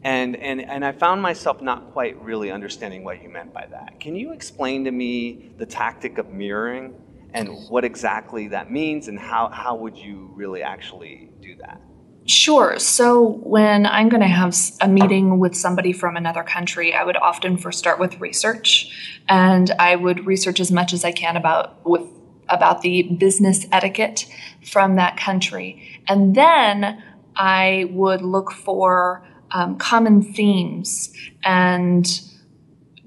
And, 0.04 0.35
and, 0.37 0.61
and 0.61 0.85
I 0.85 0.90
found 0.90 1.23
myself 1.23 1.62
not 1.62 1.92
quite 1.92 2.21
really 2.21 2.50
understanding 2.50 3.04
what 3.04 3.23
you 3.23 3.28
meant 3.28 3.54
by 3.54 3.66
that. 3.71 4.00
Can 4.00 4.16
you 4.16 4.33
explain 4.33 4.85
to 4.85 4.90
me 4.90 5.52
the 5.59 5.66
tactic 5.66 6.19
of 6.19 6.31
mirroring 6.31 6.95
and 7.34 7.48
what 7.68 7.84
exactly 7.84 8.48
that 8.48 8.70
means 8.70 9.08
and 9.08 9.18
how, 9.18 9.48
how 9.48 9.74
would 9.76 9.96
you 9.96 10.30
really 10.34 10.62
actually 10.62 11.30
do 11.40 11.56
that? 11.56 11.80
Sure. 12.24 12.78
So 12.78 13.40
when 13.42 13.84
I'm 13.84 14.08
going 14.08 14.20
to 14.20 14.28
have 14.28 14.56
a 14.80 14.86
meeting 14.86 15.40
with 15.40 15.56
somebody 15.56 15.92
from 15.92 16.16
another 16.16 16.44
country, 16.44 16.94
I 16.94 17.02
would 17.02 17.16
often 17.16 17.56
first 17.56 17.80
start 17.80 17.98
with 17.98 18.20
research, 18.20 19.18
and 19.28 19.70
I 19.72 19.96
would 19.96 20.24
research 20.24 20.60
as 20.60 20.70
much 20.70 20.92
as 20.92 21.04
I 21.04 21.10
can 21.10 21.36
about 21.36 21.84
with 21.84 22.02
about 22.48 22.82
the 22.82 23.02
business 23.04 23.66
etiquette 23.72 24.26
from 24.64 24.96
that 24.96 25.16
country, 25.16 26.00
and 26.06 26.34
then 26.34 27.02
I 27.34 27.88
would 27.90 28.22
look 28.22 28.52
for 28.52 29.26
um, 29.50 29.76
common 29.78 30.22
themes 30.22 31.12
and 31.42 32.20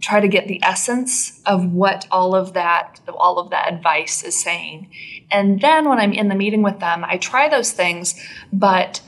try 0.06 0.20
to 0.20 0.28
get 0.28 0.48
the 0.48 0.62
essence 0.64 1.42
of 1.48 1.66
what 1.72 2.06
all 2.12 2.36
of 2.36 2.54
that 2.54 3.00
all 3.08 3.40
of 3.40 3.50
that 3.50 3.74
advice 3.74 4.24
is 4.24 4.40
saying. 4.40 4.88
And 5.32 5.60
then 5.60 5.90
when 5.90 6.00
i'm 6.00 6.14
in 6.14 6.28
the 6.28 6.36
meeting 6.36 6.62
with 6.62 6.80
them 6.80 7.04
i 7.04 7.18
try 7.18 7.50
those 7.50 7.72
things 7.72 8.08
but 8.54 9.02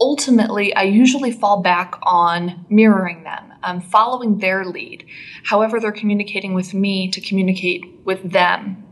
ultimately 0.00 0.74
i 0.74 0.82
usually 0.82 1.30
fall 1.30 1.60
back 1.60 1.98
on 2.02 2.64
mirroring 2.70 3.22
them 3.24 3.52
um, 3.62 3.82
following 3.82 4.38
their 4.38 4.64
lead. 4.64 5.04
However 5.44 5.78
they're 5.78 6.00
communicating 6.02 6.54
with 6.54 6.72
me 6.72 7.10
to 7.10 7.20
communicate 7.20 7.82
with 8.04 8.32
them. 8.32 8.82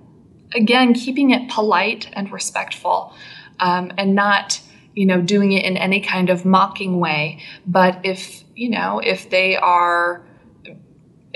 Again 0.54 0.92
keeping 0.92 1.30
it 1.30 1.48
polite 1.48 2.10
and 2.12 2.30
respectful 2.30 3.14
um, 3.58 3.90
and 3.96 4.14
not 4.14 4.60
you 4.98 5.06
know, 5.06 5.20
doing 5.20 5.52
it 5.52 5.64
in 5.64 5.76
any 5.76 6.00
kind 6.00 6.28
of 6.28 6.44
mocking 6.44 6.98
way. 6.98 7.40
But 7.64 8.00
if, 8.02 8.42
you 8.56 8.68
know, 8.68 8.98
if 8.98 9.30
they 9.30 9.56
are, 9.56 10.26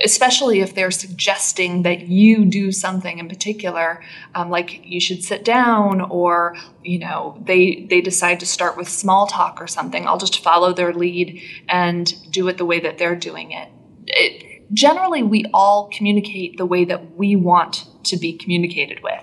especially 0.04 0.60
if 0.60 0.74
they're 0.74 0.90
suggesting 0.90 1.82
that 1.82 2.08
you 2.08 2.44
do 2.44 2.72
something 2.72 3.18
in 3.18 3.28
particular, 3.28 4.02
um, 4.34 4.50
like 4.50 4.84
you 4.84 5.00
should 5.00 5.22
sit 5.22 5.44
down, 5.44 6.00
or 6.00 6.56
you 6.82 6.98
know, 6.98 7.40
they 7.44 7.86
they 7.88 8.00
decide 8.00 8.40
to 8.40 8.46
start 8.46 8.76
with 8.76 8.88
small 8.88 9.26
talk 9.26 9.60
or 9.60 9.66
something, 9.66 10.06
I'll 10.06 10.18
just 10.18 10.42
follow 10.42 10.72
their 10.72 10.92
lead 10.92 11.42
and 11.68 12.12
do 12.30 12.48
it 12.48 12.58
the 12.58 12.64
way 12.64 12.80
that 12.80 12.98
they're 12.98 13.16
doing 13.16 13.52
it. 13.52 13.68
it 14.06 14.52
generally, 14.72 15.22
we 15.22 15.44
all 15.52 15.88
communicate 15.92 16.56
the 16.56 16.66
way 16.66 16.84
that 16.84 17.16
we 17.16 17.36
want 17.36 17.86
to 18.04 18.16
be 18.16 18.32
communicated 18.32 19.02
with. 19.02 19.22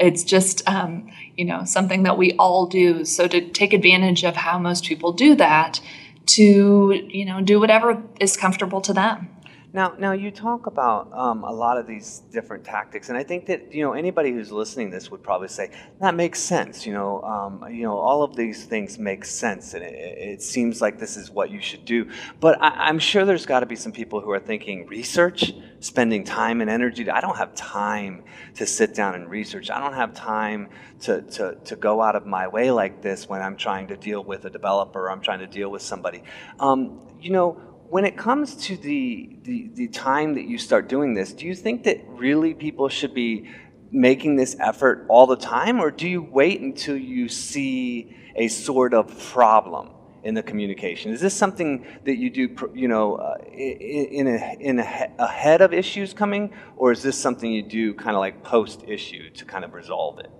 It's 0.00 0.24
just, 0.24 0.68
um, 0.68 1.10
you 1.36 1.44
know, 1.44 1.64
something 1.64 2.02
that 2.02 2.18
we 2.18 2.32
all 2.32 2.66
do. 2.66 3.04
So 3.04 3.28
to 3.28 3.48
take 3.50 3.72
advantage 3.72 4.24
of 4.24 4.36
how 4.36 4.58
most 4.58 4.84
people 4.84 5.12
do 5.12 5.34
that, 5.36 5.80
to 6.26 7.08
you 7.08 7.24
know, 7.24 7.40
do 7.40 7.58
whatever 7.58 8.02
is 8.20 8.36
comfortable 8.36 8.80
to 8.82 8.92
them. 8.92 9.28
Now, 9.70 9.94
now 9.98 10.12
you 10.12 10.30
talk 10.30 10.66
about 10.66 11.12
um, 11.12 11.44
a 11.44 11.52
lot 11.52 11.76
of 11.76 11.86
these 11.86 12.22
different 12.32 12.64
tactics, 12.64 13.10
and 13.10 13.18
I 13.18 13.22
think 13.22 13.44
that 13.46 13.72
you 13.72 13.82
know 13.82 13.92
anybody 13.92 14.32
who's 14.32 14.50
listening 14.50 14.88
this 14.88 15.10
would 15.10 15.22
probably 15.22 15.48
say 15.48 15.70
that 16.00 16.14
makes 16.14 16.40
sense. 16.40 16.86
You 16.86 16.94
know, 16.94 17.20
um, 17.22 17.62
you 17.70 17.82
know, 17.82 17.98
all 17.98 18.22
of 18.22 18.34
these 18.34 18.64
things 18.64 18.98
make 18.98 19.26
sense, 19.26 19.74
and 19.74 19.84
it, 19.84 19.94
it 19.94 20.42
seems 20.42 20.80
like 20.80 20.98
this 20.98 21.18
is 21.18 21.30
what 21.30 21.50
you 21.50 21.60
should 21.60 21.84
do. 21.84 22.08
But 22.40 22.62
I, 22.62 22.88
am 22.88 22.98
sure 22.98 23.26
there's 23.26 23.44
got 23.44 23.60
to 23.60 23.66
be 23.66 23.76
some 23.76 23.92
people 23.92 24.22
who 24.22 24.30
are 24.30 24.40
thinking 24.40 24.86
research, 24.86 25.52
spending 25.80 26.24
time 26.24 26.62
and 26.62 26.70
energy. 26.70 27.10
I 27.10 27.20
don't 27.20 27.36
have 27.36 27.54
time 27.54 28.24
to 28.54 28.66
sit 28.66 28.94
down 28.94 29.16
and 29.16 29.28
research. 29.28 29.68
I 29.68 29.80
don't 29.80 29.94
have 29.94 30.14
time 30.14 30.70
to, 31.00 31.20
to, 31.22 31.58
to 31.66 31.76
go 31.76 32.00
out 32.00 32.16
of 32.16 32.24
my 32.24 32.48
way 32.48 32.70
like 32.70 33.02
this 33.02 33.28
when 33.28 33.42
I'm 33.42 33.56
trying 33.56 33.88
to 33.88 33.98
deal 33.98 34.24
with 34.24 34.46
a 34.46 34.50
developer. 34.50 35.06
Or 35.06 35.10
I'm 35.10 35.20
trying 35.20 35.40
to 35.40 35.46
deal 35.46 35.70
with 35.70 35.82
somebody. 35.82 36.22
Um, 36.58 37.00
you 37.20 37.30
know 37.30 37.60
when 37.90 38.04
it 38.04 38.16
comes 38.16 38.54
to 38.66 38.76
the, 38.76 39.38
the, 39.42 39.70
the 39.74 39.88
time 39.88 40.34
that 40.34 40.44
you 40.44 40.58
start 40.58 40.88
doing 40.88 41.14
this, 41.14 41.32
do 41.32 41.46
you 41.46 41.54
think 41.54 41.84
that 41.84 42.04
really 42.08 42.54
people 42.54 42.88
should 42.88 43.14
be 43.14 43.50
making 43.90 44.36
this 44.36 44.56
effort 44.60 45.06
all 45.08 45.26
the 45.26 45.36
time, 45.36 45.80
or 45.80 45.90
do 45.90 46.06
you 46.06 46.22
wait 46.22 46.60
until 46.60 46.96
you 46.96 47.28
see 47.28 48.14
a 48.36 48.48
sort 48.48 48.92
of 48.92 49.18
problem 49.30 49.90
in 50.22 50.34
the 50.34 50.42
communication? 50.42 51.12
Is 51.12 51.20
this 51.20 51.34
something 51.34 51.86
that 52.04 52.16
you 52.16 52.28
do, 52.28 52.70
you 52.74 52.88
know, 52.88 53.16
uh, 53.16 53.38
in 53.50 54.26
a, 54.26 54.56
in 54.60 54.78
a, 54.78 55.10
ahead 55.18 55.62
of 55.62 55.72
issues 55.72 56.12
coming, 56.12 56.52
or 56.76 56.92
is 56.92 57.02
this 57.02 57.16
something 57.16 57.50
you 57.50 57.62
do 57.62 57.94
kind 57.94 58.14
of 58.14 58.20
like 58.20 58.44
post 58.44 58.84
issue 58.86 59.30
to 59.30 59.44
kind 59.46 59.64
of 59.64 59.72
resolve 59.72 60.18
it? 60.18 60.30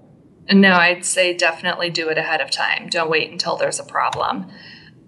No, 0.50 0.72
I'd 0.72 1.04
say 1.04 1.34
definitely 1.34 1.90
do 1.90 2.08
it 2.08 2.18
ahead 2.18 2.40
of 2.40 2.50
time. 2.50 2.88
Don't 2.88 3.10
wait 3.10 3.30
until 3.30 3.56
there's 3.56 3.80
a 3.80 3.84
problem. 3.84 4.50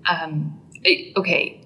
Um, 0.09 0.61
it, 0.83 1.17
okay, 1.17 1.60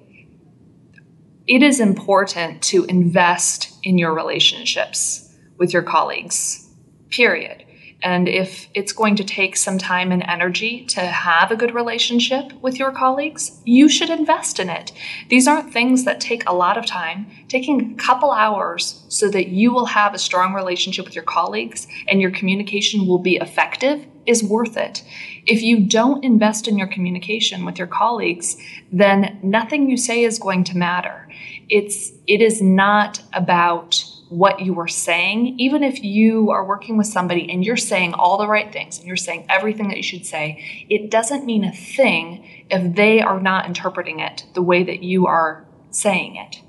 it 1.47 1.63
is 1.63 1.79
important 1.79 2.63
to 2.63 2.85
invest 2.85 3.77
in 3.83 3.99
your 3.99 4.15
relationships 4.15 5.35
with 5.59 5.73
your 5.73 5.83
colleagues, 5.83 6.67
period. 7.11 7.65
And 8.03 8.29
if 8.29 8.69
it's 8.75 8.93
going 8.93 9.17
to 9.17 9.25
take 9.25 9.57
some 9.57 9.79
time 9.79 10.13
and 10.13 10.23
energy 10.23 10.85
to 10.87 11.01
have 11.01 11.51
a 11.51 11.57
good 11.57 11.75
relationship 11.75 12.53
with 12.61 12.79
your 12.79 12.93
colleagues, 12.93 13.63
you 13.65 13.89
should 13.89 14.11
invest 14.11 14.59
in 14.59 14.69
it. 14.69 14.93
These 15.31 15.49
aren't 15.49 15.73
things 15.73 16.05
that 16.05 16.21
take 16.21 16.47
a 16.47 16.55
lot 16.55 16.77
of 16.77 16.85
time. 16.87 17.27
Taking 17.49 17.93
a 17.93 17.97
couple 17.97 18.31
hours 18.31 19.05
so 19.09 19.31
that 19.31 19.49
you 19.49 19.73
will 19.73 19.87
have 19.87 20.13
a 20.13 20.19
strong 20.19 20.53
relationship 20.53 21.07
with 21.07 21.15
your 21.15 21.25
colleagues 21.25 21.87
and 22.09 22.21
your 22.21 22.31
communication 22.31 23.07
will 23.07 23.19
be 23.19 23.37
effective 23.37 24.07
is 24.27 24.43
worth 24.43 24.77
it. 24.77 25.03
If 25.47 25.63
you 25.63 25.81
don't 25.81 26.25
invest 26.25 26.69
in 26.69 26.79
your 26.79 26.87
communication 26.87 27.65
with 27.65 27.79
your 27.79 27.87
colleagues, 27.87 28.57
then 28.93 29.39
nothing 29.43 29.89
you 29.89 29.97
say 29.97 30.25
is 30.25 30.39
going 30.39 30.65
to 30.65 30.77
matter. 30.77 31.29
It's 31.69 32.13
it 32.27 32.41
is 32.41 32.61
not 32.61 33.23
about 33.33 34.05
what 34.29 34.61
you 34.61 34.79
are 34.81 34.89
saying, 34.89 35.59
even 35.61 35.83
if 35.83 36.03
you 36.03 36.51
are 36.51 36.65
working 36.65 36.97
with 36.97 37.07
somebody 37.07 37.51
and 37.51 37.65
you're 37.65 37.77
saying 37.77 38.15
all 38.15 38.39
the 38.39 38.49
right 38.49 38.73
things 38.73 38.99
and 38.99 39.07
you're 39.07 39.17
saying 39.17 39.47
everything 39.49 39.89
that 39.89 39.97
you 39.97 40.03
should 40.03 40.27
say, 40.27 40.87
it 40.89 41.11
doesn't 41.11 41.45
mean 41.45 41.63
a 41.63 41.73
thing 41.73 42.67
if 42.71 42.97
they 42.97 43.21
are 43.21 43.41
not 43.41 43.67
interpreting 43.67 44.21
it 44.21 44.45
the 44.55 44.63
way 44.63 44.83
that 44.83 45.03
you 45.03 45.27
are 45.27 45.65
saying 45.91 46.37
it. 46.37 46.61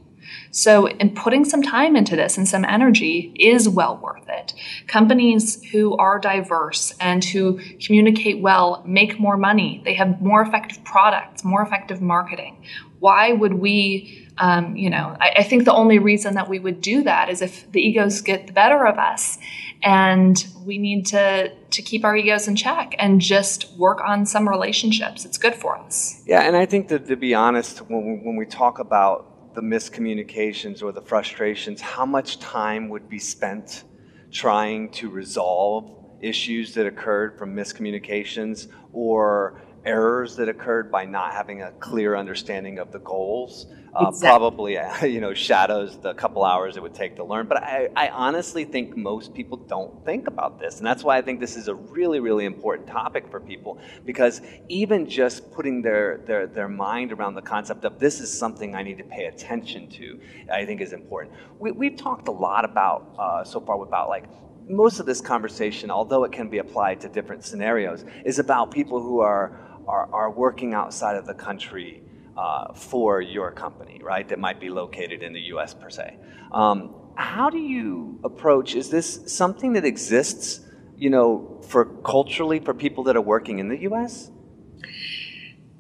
So, 0.56 0.88
in 0.88 1.14
putting 1.14 1.44
some 1.44 1.62
time 1.62 1.98
into 1.98 2.16
this 2.16 2.38
and 2.38 2.48
some 2.48 2.64
energy 2.64 3.34
is 3.38 3.68
well 3.68 3.98
worth 3.98 4.30
it. 4.30 4.54
Companies 4.88 5.62
who 5.66 5.98
are 5.98 6.18
diverse 6.18 6.94
and 7.02 7.26
who 7.26 7.60
communicate 7.86 8.40
well 8.40 8.82
make 8.88 9.20
more 9.20 9.36
money. 9.36 9.82
They 9.84 9.96
have 9.96 10.22
more 10.22 10.42
effective 10.42 10.82
products, 10.86 11.44
more 11.44 11.62
effective 11.62 12.02
marketing. 12.02 12.64
Why 13.00 13.34
would 13.34 13.56
we? 13.56 14.22
Um, 14.38 14.78
you 14.78 14.90
know, 14.90 15.18
I, 15.20 15.34
I 15.40 15.44
think 15.44 15.66
the 15.66 15.74
only 15.74 16.00
reason 16.00 16.36
that 16.36 16.48
we 16.48 16.60
would 16.60 16.80
do 16.80 17.04
that 17.04 17.30
is 17.30 17.42
if 17.42 17.70
the 17.74 17.82
egos 17.82 18.22
get 18.22 18.48
the 18.48 18.54
better 18.54 18.86
of 18.86 18.98
us, 18.98 19.38
and 19.84 20.46
we 20.66 20.78
need 20.78 21.06
to 21.08 21.52
to 21.54 21.82
keep 21.82 22.06
our 22.06 22.16
egos 22.16 22.48
in 22.48 22.56
check 22.56 22.96
and 22.98 23.20
just 23.20 23.78
work 23.78 24.00
on 24.00 24.26
some 24.26 24.48
relationships. 24.48 25.26
It's 25.26 25.38
good 25.38 25.56
for 25.56 25.78
us. 25.78 26.22
Yeah, 26.26 26.44
and 26.44 26.56
I 26.56 26.66
think 26.66 26.88
that 26.88 27.08
to 27.08 27.18
be 27.18 27.34
honest, 27.34 27.80
when 27.90 28.24
when 28.24 28.38
we 28.38 28.46
talk 28.46 28.80
about 28.80 29.35
the 29.56 29.62
miscommunications 29.62 30.84
or 30.84 30.92
the 30.92 31.02
frustrations, 31.02 31.82
how 31.82 32.06
much 32.06 32.40
time 32.40 32.90
would 32.90 33.10
be 33.10 33.20
spent 33.20 33.86
trying 34.32 34.90
to 34.90 35.10
resolve 35.10 35.96
issues 36.22 36.74
that 36.74 36.86
occurred 36.86 37.38
from 37.38 37.56
miscommunications 37.56 38.68
or 38.92 39.62
errors 39.86 40.36
that 40.36 40.50
occurred 40.50 40.92
by 40.92 41.06
not 41.06 41.32
having 41.32 41.62
a 41.62 41.72
clear 41.74 42.16
understanding 42.16 42.80
of 42.80 42.92
the 42.92 43.00
goals 43.00 43.68
uh, 43.96 44.08
Exactly. 44.10 44.28
probably 44.28 44.78
you 45.12 45.22
know 45.22 45.34
shadows 45.34 45.98
the 45.98 46.14
couple 46.14 46.44
hours 46.44 46.78
it 46.78 46.84
would 46.84 46.94
take 46.94 47.16
to 47.16 47.24
learn 47.24 47.48
but 47.48 47.64
I, 47.64 47.90
I 47.96 48.10
honestly 48.10 48.66
think 48.66 48.96
most 48.98 49.34
people 49.34 49.58
don't 49.58 50.04
think 50.06 50.28
about 50.28 50.60
this 50.60 50.78
and 50.78 50.86
that's 50.86 51.04
why 51.04 51.18
i 51.18 51.22
think 51.22 51.40
this 51.40 51.56
is 51.56 51.68
a 51.68 51.76
really 51.76 52.20
really 52.20 52.46
important 52.46 52.88
topic 52.88 53.30
for 53.30 53.40
people 53.40 53.80
because 54.06 54.42
even 54.70 55.08
just 55.10 55.52
putting 55.52 55.82
their 55.82 56.20
their, 56.26 56.48
their 56.48 56.68
mind 56.68 57.12
around 57.12 57.36
the 57.36 57.42
concept 57.42 57.86
of 57.86 58.00
this 58.00 58.20
is 58.20 58.38
something 58.38 58.76
i 58.76 58.84
need 58.84 58.98
to 58.98 59.04
pay 59.04 59.26
attention 59.26 59.90
to 59.90 60.20
i 60.52 60.66
think 60.66 60.82
is 60.82 60.94
important 60.94 61.34
we, 61.60 61.72
we've 61.72 61.98
talked 61.98 62.28
a 62.28 62.32
lot 62.32 62.66
about 62.66 63.16
uh, 63.18 63.44
so 63.44 63.60
far 63.60 63.82
about 63.82 64.10
like 64.10 64.26
most 64.68 65.00
of 65.00 65.06
this 65.06 65.22
conversation, 65.22 65.92
although 65.92 66.24
it 66.24 66.32
can 66.32 66.50
be 66.50 66.58
applied 66.58 67.02
to 67.02 67.10
different 67.10 67.44
scenarios, 67.44 68.04
is 68.26 68.40
about 68.40 68.72
people 68.72 69.00
who 69.00 69.20
are, 69.20 69.60
are, 69.88 70.12
are 70.12 70.32
working 70.32 70.74
outside 70.74 71.16
of 71.16 71.28
the 71.28 71.34
country 71.34 72.02
uh, 72.38 72.74
for 72.74 73.22
your 73.22 73.52
company, 73.52 74.00
right? 74.04 74.28
That 74.28 74.40
might 74.40 74.60
be 74.60 74.70
located 74.70 75.24
in 75.24 75.34
the 75.34 75.42
US 75.54 75.74
per 75.74 75.90
se. 75.90 76.18
Um, 76.52 76.94
how 77.16 77.50
do 77.50 77.58
you 77.58 78.20
approach, 78.24 78.76
is 78.76 78.90
this 78.90 79.22
something 79.28 79.74
that 79.74 79.86
exists, 79.86 80.60
you 80.98 81.10
know, 81.10 81.62
for 81.68 81.86
culturally 81.86 82.60
for 82.60 82.74
people 82.74 83.06
that 83.06 83.16
are 83.16 83.22
working 83.22 83.60
in 83.60 83.70
the 83.70 83.82
US? 83.84 84.32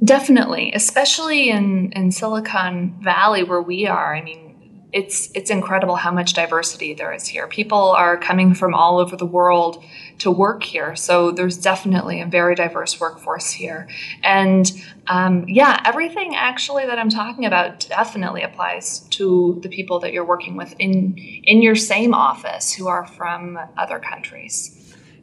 Definitely, 0.04 0.72
especially 0.74 1.50
in, 1.50 1.92
in 1.94 2.12
Silicon 2.12 2.98
Valley 3.02 3.44
where 3.44 3.62
we 3.62 3.88
are. 3.88 4.16
I 4.16 4.22
mean, 4.22 4.55
it's 4.92 5.30
it's 5.36 5.50
incredible 5.50 5.96
how 5.96 6.12
much 6.12 6.34
diversity 6.34 6.94
there 6.94 7.14
is 7.14 7.28
here. 7.28 7.48
People 7.48 7.92
are 7.92 8.18
coming 8.18 8.54
from 8.54 8.74
all 8.74 9.00
over 9.00 9.16
the 9.16 9.26
world 9.26 9.84
to 10.20 10.32
work 10.32 10.64
here, 10.64 10.96
so 10.96 11.32
there's 11.32 11.58
definitely 11.58 12.22
a 12.22 12.26
very 12.26 12.56
diverse 12.56 13.00
workforce 13.00 13.52
here. 13.52 13.88
And 14.24 14.72
um, 15.08 15.46
yeah, 15.48 15.82
everything 15.86 16.36
actually 16.36 16.86
that 16.86 16.98
I'm 16.98 17.10
talking 17.10 17.46
about 17.46 17.86
definitely 17.90 18.44
applies 18.44 19.00
to 19.12 19.60
the 19.62 19.70
people 19.70 20.00
that 20.00 20.14
you're 20.14 20.26
working 20.26 20.56
with 20.56 20.74
in 20.80 21.18
in 21.44 21.62
your 21.62 21.76
same 21.76 22.14
office 22.14 22.74
who 22.74 22.88
are 22.88 23.06
from 23.06 23.60
other 23.78 24.00
countries. 24.00 24.75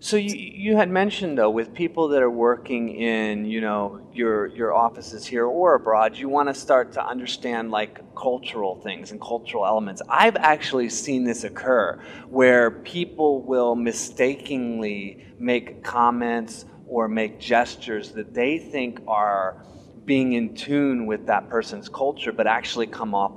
So 0.04 0.16
you, 0.16 0.34
you 0.34 0.76
had 0.76 0.90
mentioned 0.90 1.38
though 1.38 1.50
with 1.50 1.74
people 1.74 2.08
that 2.08 2.24
are 2.24 2.30
working 2.30 2.88
in 2.88 3.44
you 3.44 3.60
know 3.60 4.00
your 4.12 4.48
your 4.48 4.74
offices 4.74 5.24
here 5.24 5.46
or 5.46 5.76
abroad, 5.76 6.16
you 6.16 6.28
want 6.28 6.48
to 6.48 6.54
start 6.54 6.90
to 6.94 7.06
understand 7.06 7.70
like 7.70 8.00
cultural 8.16 8.80
things 8.80 9.12
and 9.12 9.20
cultural 9.20 9.64
elements. 9.64 10.02
I've 10.08 10.34
actually 10.34 10.88
seen 10.88 11.22
this 11.22 11.44
occur 11.44 12.02
where 12.28 12.68
people 12.72 13.42
will 13.42 13.76
mistakenly 13.76 15.24
make 15.38 15.84
comments 15.84 16.64
or 16.88 17.06
make 17.06 17.38
gestures 17.38 18.10
that 18.10 18.34
they 18.34 18.58
think 18.58 19.00
are 19.06 19.64
being 20.04 20.32
in 20.32 20.56
tune 20.56 21.06
with 21.06 21.26
that 21.26 21.48
person's 21.48 21.88
culture, 21.88 22.32
but 22.32 22.48
actually 22.48 22.88
come 22.88 23.14
off 23.14 23.34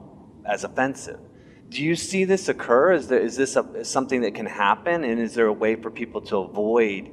as 0.47 0.63
offensive. 0.63 1.19
Do 1.75 1.83
you 1.83 1.97
see 1.97 2.23
this 2.23 2.47
occur? 2.47 2.93
Is, 2.93 3.09
there, 3.09 3.19
is 3.19 3.35
this 3.35 3.57
a, 3.57 3.83
something 3.83 4.21
that 4.21 4.33
can 4.33 4.45
happen? 4.45 5.03
And 5.03 5.19
is 5.19 5.33
there 5.33 5.47
a 5.47 5.53
way 5.53 5.75
for 5.75 5.91
people 5.91 6.21
to 6.21 6.37
avoid, 6.37 7.11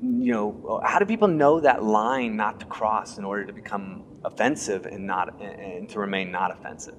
you 0.00 0.32
know, 0.32 0.80
how 0.84 1.00
do 1.00 1.04
people 1.04 1.26
know 1.26 1.58
that 1.58 1.82
line 1.82 2.36
not 2.36 2.60
to 2.60 2.66
cross 2.66 3.18
in 3.18 3.24
order 3.24 3.44
to 3.46 3.52
become 3.52 4.04
offensive 4.24 4.86
and 4.86 5.08
not 5.08 5.42
and 5.42 5.88
to 5.88 5.98
remain 5.98 6.30
not 6.30 6.52
offensive? 6.52 6.94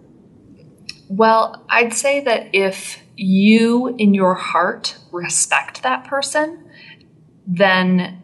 Well, 1.08 1.66
I'd 1.70 1.94
say 1.94 2.26
that 2.26 2.50
if 2.52 3.00
you 3.16 3.96
in 3.98 4.14
your 4.14 4.34
heart 4.34 4.98
respect 5.14 5.84
that 5.84 6.04
person, 6.04 6.70
then 7.48 8.22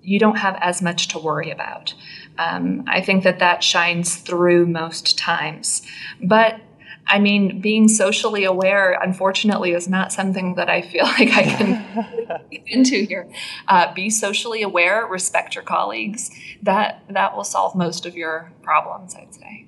you 0.00 0.20
don't 0.20 0.38
have 0.38 0.56
as 0.60 0.80
much 0.80 1.08
to 1.08 1.18
worry 1.18 1.50
about. 1.50 1.92
Um, 2.38 2.84
I 2.86 3.00
think 3.00 3.24
that 3.24 3.40
that 3.40 3.64
shines 3.64 4.14
through 4.14 4.66
most 4.66 5.18
times. 5.18 5.82
But 6.22 6.60
I 7.06 7.18
mean, 7.18 7.60
being 7.60 7.88
socially 7.88 8.44
aware, 8.44 8.92
unfortunately, 8.92 9.72
is 9.72 9.88
not 9.88 10.12
something 10.12 10.54
that 10.54 10.68
I 10.68 10.82
feel 10.82 11.04
like 11.18 11.30
I 11.30 11.42
can 11.42 12.46
get 12.50 12.62
into 12.66 13.04
here. 13.04 13.28
Uh, 13.68 13.92
be 13.94 14.10
socially 14.10 14.62
aware, 14.62 15.06
respect 15.06 15.54
your 15.54 15.64
colleagues. 15.64 16.30
That 16.62 17.02
that 17.08 17.36
will 17.36 17.44
solve 17.44 17.74
most 17.74 18.06
of 18.06 18.16
your 18.16 18.52
problems, 18.62 19.14
I'd 19.14 19.34
say. 19.34 19.66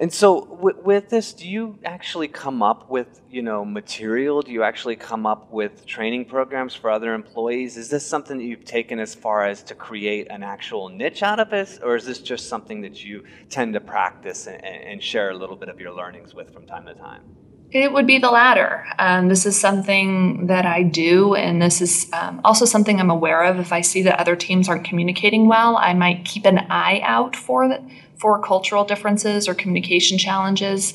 And 0.00 0.12
so 0.12 0.44
with, 0.44 0.76
with 0.84 1.08
this, 1.08 1.32
do 1.32 1.48
you 1.48 1.78
actually 1.84 2.28
come 2.28 2.62
up 2.62 2.88
with, 2.88 3.20
you 3.28 3.42
know, 3.42 3.64
material? 3.64 4.42
Do 4.42 4.52
you 4.52 4.62
actually 4.62 4.94
come 4.94 5.26
up 5.26 5.50
with 5.50 5.84
training 5.86 6.26
programs 6.26 6.72
for 6.72 6.88
other 6.90 7.14
employees? 7.14 7.76
Is 7.76 7.88
this 7.88 8.06
something 8.06 8.38
that 8.38 8.44
you've 8.44 8.64
taken 8.64 9.00
as 9.00 9.16
far 9.16 9.44
as 9.44 9.62
to 9.64 9.74
create 9.74 10.28
an 10.30 10.44
actual 10.44 10.88
niche 10.88 11.24
out 11.24 11.40
of 11.40 11.50
this? 11.50 11.80
Or 11.82 11.96
is 11.96 12.06
this 12.06 12.20
just 12.20 12.48
something 12.48 12.80
that 12.82 13.04
you 13.04 13.24
tend 13.50 13.74
to 13.74 13.80
practice 13.80 14.46
and, 14.46 14.64
and 14.64 15.02
share 15.02 15.30
a 15.30 15.34
little 15.34 15.56
bit 15.56 15.68
of 15.68 15.80
your 15.80 15.92
learnings 15.92 16.32
with 16.32 16.52
from 16.52 16.64
time 16.64 16.86
to 16.86 16.94
time? 16.94 17.22
It 17.70 17.92
would 17.92 18.06
be 18.06 18.18
the 18.18 18.30
latter. 18.30 18.86
Um, 18.98 19.28
this 19.28 19.44
is 19.44 19.60
something 19.60 20.46
that 20.46 20.64
I 20.64 20.84
do, 20.84 21.34
and 21.34 21.60
this 21.60 21.82
is 21.82 22.10
um, 22.14 22.40
also 22.42 22.64
something 22.64 22.98
I'm 22.98 23.10
aware 23.10 23.42
of. 23.42 23.58
If 23.58 23.74
I 23.74 23.82
see 23.82 24.02
that 24.04 24.18
other 24.18 24.36
teams 24.36 24.70
aren't 24.70 24.86
communicating 24.86 25.48
well, 25.48 25.76
I 25.76 25.92
might 25.92 26.24
keep 26.24 26.46
an 26.46 26.58
eye 26.70 27.00
out 27.02 27.36
for 27.36 27.68
the, 27.68 27.84
for 28.18 28.40
cultural 28.42 28.84
differences 28.84 29.48
or 29.48 29.54
communication 29.54 30.18
challenges 30.18 30.94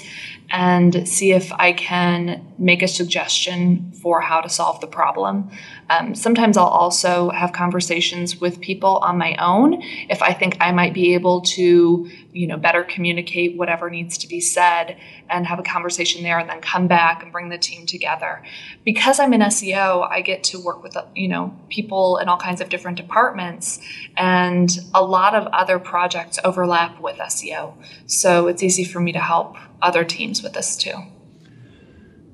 and 0.49 1.07
see 1.07 1.31
if 1.31 1.51
I 1.53 1.73
can 1.73 2.53
make 2.57 2.83
a 2.83 2.87
suggestion 2.87 3.91
for 3.93 4.21
how 4.21 4.41
to 4.41 4.49
solve 4.49 4.81
the 4.81 4.87
problem. 4.87 5.49
Um, 5.89 6.13
sometimes 6.13 6.57
I'll 6.57 6.65
also 6.65 7.29
have 7.29 7.53
conversations 7.53 8.39
with 8.39 8.59
people 8.59 8.97
on 8.97 9.17
my 9.17 9.35
own 9.37 9.81
if 10.09 10.21
I 10.21 10.33
think 10.33 10.57
I 10.59 10.71
might 10.71 10.93
be 10.93 11.13
able 11.13 11.41
to, 11.41 12.09
you 12.31 12.47
know, 12.47 12.57
better 12.57 12.83
communicate 12.83 13.57
whatever 13.57 13.89
needs 13.89 14.17
to 14.19 14.27
be 14.27 14.41
said 14.41 14.97
and 15.29 15.47
have 15.47 15.59
a 15.59 15.63
conversation 15.63 16.23
there 16.23 16.37
and 16.37 16.49
then 16.49 16.61
come 16.61 16.87
back 16.87 17.23
and 17.23 17.31
bring 17.31 17.49
the 17.49 17.57
team 17.57 17.85
together. 17.85 18.43
Because 18.83 19.19
I'm 19.19 19.33
in 19.33 19.41
SEO, 19.41 20.07
I 20.09 20.21
get 20.21 20.43
to 20.45 20.59
work 20.59 20.83
with, 20.83 20.97
you 21.15 21.27
know, 21.27 21.57
people 21.69 22.17
in 22.17 22.27
all 22.27 22.37
kinds 22.37 22.61
of 22.61 22.69
different 22.69 22.97
departments 22.97 23.79
and 24.17 24.69
a 24.93 25.03
lot 25.03 25.33
of 25.33 25.47
other 25.47 25.79
projects 25.79 26.39
overlap 26.43 26.99
with 27.01 27.12
SEO. 27.17 27.73
So 28.05 28.47
it's 28.47 28.63
easy 28.63 28.83
for 28.83 28.99
me 28.99 29.11
to 29.11 29.19
help 29.19 29.57
other 29.81 30.03
teams 30.03 30.43
with 30.43 30.53
this 30.53 30.75
too. 30.75 30.95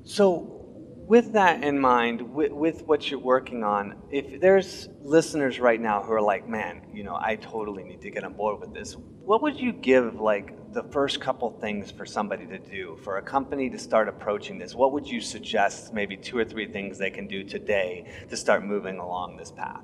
So, 0.04 0.56
with 1.06 1.32
that 1.32 1.64
in 1.64 1.78
mind, 1.78 2.34
with, 2.34 2.52
with, 2.52 2.86
what 2.86 3.10
you're 3.10 3.18
working 3.18 3.64
on, 3.64 3.96
if 4.12 4.40
there's 4.40 4.88
listeners 5.02 5.58
right 5.58 5.80
now 5.80 6.02
who 6.02 6.12
are 6.12 6.22
like, 6.22 6.48
man, 6.48 6.82
you 6.92 7.02
know, 7.02 7.16
I 7.20 7.34
totally 7.34 7.82
need 7.82 8.00
to 8.02 8.10
get 8.10 8.22
on 8.22 8.34
board 8.34 8.60
with 8.60 8.72
this, 8.72 8.96
what 8.96 9.42
would 9.42 9.58
you 9.58 9.72
give 9.72 10.20
like 10.20 10.72
the 10.72 10.84
first 10.84 11.20
couple 11.20 11.50
things 11.60 11.90
for 11.90 12.06
somebody 12.06 12.46
to 12.46 12.58
do, 12.58 12.96
for 13.02 13.18
a 13.18 13.22
company 13.22 13.68
to 13.70 13.78
start 13.78 14.08
approaching 14.08 14.58
this? 14.58 14.74
What 14.74 14.92
would 14.92 15.06
you 15.06 15.20
suggest, 15.20 15.92
maybe 15.92 16.16
two 16.16 16.38
or 16.38 16.44
three 16.44 16.70
things 16.70 16.98
they 16.98 17.10
can 17.10 17.26
do 17.26 17.42
today 17.42 18.10
to 18.28 18.36
start 18.36 18.64
moving 18.64 18.98
along 18.98 19.36
this 19.36 19.50
path? 19.50 19.82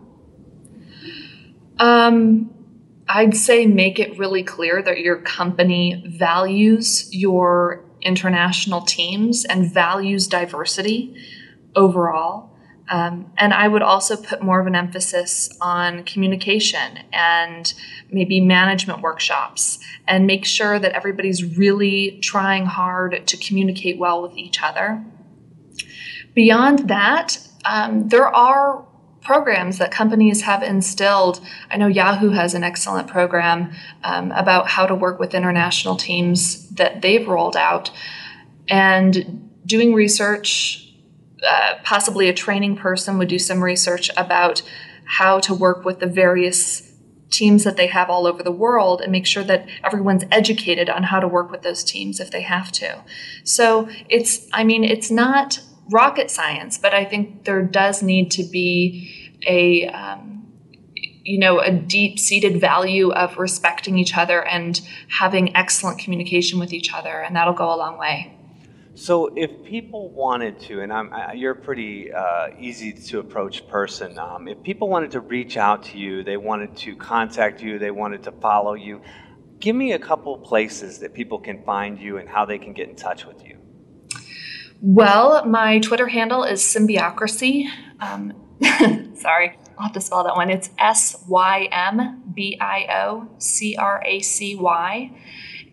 Um, 1.79 2.66
I'd 3.09 3.37
say 3.37 3.67
make 3.67 3.99
it 3.99 4.19
really 4.19 4.43
clear 4.43 4.83
that 4.83 5.01
your 5.01 5.19
company 5.19 6.03
values 6.07 7.09
your 7.15 7.85
international 8.03 8.83
teams 8.83 9.45
and 9.45 9.73
values 9.73 10.27
diversity 10.27 11.17
overall. 11.75 12.51
Um, 12.89 13.33
and 13.37 13.53
I 13.53 13.67
would 13.67 13.83
also 13.83 14.17
put 14.17 14.43
more 14.43 14.61
of 14.61 14.67
an 14.69 14.77
emphasis 14.77 15.51
on 15.61 16.05
communication 16.05 17.01
and 17.13 17.73
maybe 18.11 18.41
management 18.41 19.03
workshops 19.03 19.81
and 20.07 20.27
make 20.27 20.45
sure 20.45 20.79
that 20.79 20.93
everybody's 20.93 21.59
really 21.59 22.21
trying 22.23 22.65
hard 22.65 23.27
to 23.27 23.37
communicate 23.37 23.99
well 23.99 24.23
with 24.23 24.37
each 24.37 24.63
other. 24.63 25.05
Beyond 26.35 26.89
that, 26.89 27.39
um, 27.65 28.09
there 28.09 28.29
are 28.29 28.87
programs 29.27 29.79
that 29.79 29.91
companies 29.91 30.43
have 30.43 30.63
instilled. 30.63 31.41
I 31.69 31.77
know 31.77 31.89
Yahoo 31.89 32.31
has 32.31 32.55
an 32.55 32.63
excellent 32.63 33.09
program 33.09 33.73
um, 34.05 34.31
about 34.31 34.69
how 34.69 34.87
to 34.87 34.95
work 34.95 35.19
with 35.19 35.35
international 35.35 35.97
teams 35.97 36.69
that 36.71 37.03
they've 37.03 37.27
rolled 37.27 37.57
out. 37.57 37.91
And 38.69 39.51
doing 39.67 39.95
research, 39.95 40.95
uh, 41.45 41.75
possibly 41.83 42.29
a 42.29 42.33
training 42.33 42.77
person 42.77 43.19
would 43.19 43.27
do 43.27 43.41
some 43.41 43.61
research 43.65 44.11
about 44.17 44.63
how 45.05 45.41
to 45.41 45.53
work 45.53 45.85
with 45.85 45.99
the 45.99 46.07
various 46.07 46.93
teams 47.31 47.65
that 47.65 47.77
they 47.77 47.89
have 47.89 48.09
all 48.09 48.29
over 48.29 48.45
the 48.45 48.53
world 48.53 49.01
and 49.01 49.11
make 49.11 49.27
sure 49.27 49.43
that 49.43 49.69
everyone's 49.83 50.23
educated 50.31 50.89
on 50.89 51.03
how 51.03 51.19
to 51.19 51.27
work 51.27 51.51
with 51.51 51.63
those 51.63 51.83
teams 51.83 52.21
if 52.21 52.31
they 52.31 52.43
have 52.43 52.71
to. 52.71 53.03
So 53.43 53.89
it's, 54.09 54.47
I 54.53 54.63
mean, 54.63 54.85
it's 54.85 55.11
not 55.11 55.61
rocket 55.91 56.31
science, 56.31 56.79
but 56.79 56.95
I 56.95 57.05
think 57.05 57.45
there 57.45 57.63
does 57.63 58.03
need 58.03 58.31
to 58.33 58.45
be 58.45 59.33
a, 59.47 59.87
um, 59.89 60.53
you 60.95 61.39
know, 61.39 61.61
a 61.61 61.71
deep 61.71 62.19
seated 62.19 62.61
value 62.61 63.11
of 63.11 63.37
respecting 63.39 63.99
each 63.99 64.17
other 64.17 64.45
and 64.45 64.81
having 65.09 65.57
excellent 65.57 65.99
communication 65.99 66.59
with 66.59 66.73
each 66.73 66.93
other, 66.93 67.21
and 67.21 67.37
that'll 67.37 67.55
go 67.55 67.73
a 67.73 67.77
long 67.77 67.99
way. 67.99 68.33
So, 68.95 69.27
if 69.37 69.63
people 69.63 70.09
wanted 70.09 70.59
to, 70.61 70.81
and 70.81 70.91
I'm, 70.91 71.13
I, 71.13 71.35
you're 71.35 71.53
a 71.53 71.55
pretty 71.55 72.11
uh, 72.11 72.49
easy 72.59 72.95
to 72.95 73.19
approach 73.19 73.69
person, 73.69 74.19
um, 74.19 74.49
if 74.49 74.63
people 74.63 74.89
wanted 74.89 75.11
to 75.11 75.21
reach 75.21 75.59
out 75.59 75.83
to 75.85 75.99
you, 75.99 76.25
they 76.25 76.39
wanted 76.39 76.75
to 76.79 76.97
contact 76.97 77.61
you, 77.61 77.79
they 77.79 77.91
wanted 77.91 78.23
to 78.23 78.33
follow 78.33 78.73
you, 78.73 79.03
give 79.61 79.77
me 79.77 79.93
a 79.93 79.99
couple 79.99 80.39
places 80.39 80.99
that 81.01 81.13
people 81.13 81.39
can 81.39 81.63
find 81.65 81.99
you 81.99 82.17
and 82.17 82.27
how 82.27 82.47
they 82.47 82.57
can 82.57 82.73
get 82.73 82.89
in 82.89 82.97
touch 82.97 83.27
with 83.27 83.45
you. 83.45 83.59
Well, 84.81 85.45
my 85.47 85.79
Twitter 85.79 86.09
handle 86.09 86.45
is 86.45 86.61
Symbiocracy. 86.61 87.67
Um, 88.01 88.35
sorry, 89.17 89.57
I'll 89.79 89.85
have 89.85 89.93
to 89.93 90.01
spell 90.01 90.25
that 90.25 90.37
one. 90.37 90.51
It's 90.51 90.71
S 90.79 91.25
Y 91.29 91.69
M 91.73 92.23
B 92.35 92.59
I 92.61 92.87
O 93.05 93.29
C 93.39 93.77
R 93.77 94.03
A 94.05 94.21
C 94.21 94.57
Y. 94.57 95.11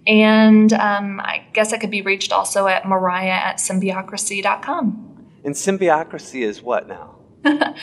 And 0.06 0.74
um, 0.74 1.22
I 1.22 1.46
guess 1.54 1.72
I 1.72 1.78
could 1.78 1.92
be 1.92 2.02
reached 2.02 2.32
also 2.34 2.68
at 2.68 2.86
mariah 2.86 3.30
at 3.30 3.58
symbiocracy.com. 3.58 5.28
And 5.46 5.56
symbiocracy 5.56 6.42
is 6.42 6.62
what 6.62 6.88
now? 6.88 7.16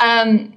um, 0.00 0.54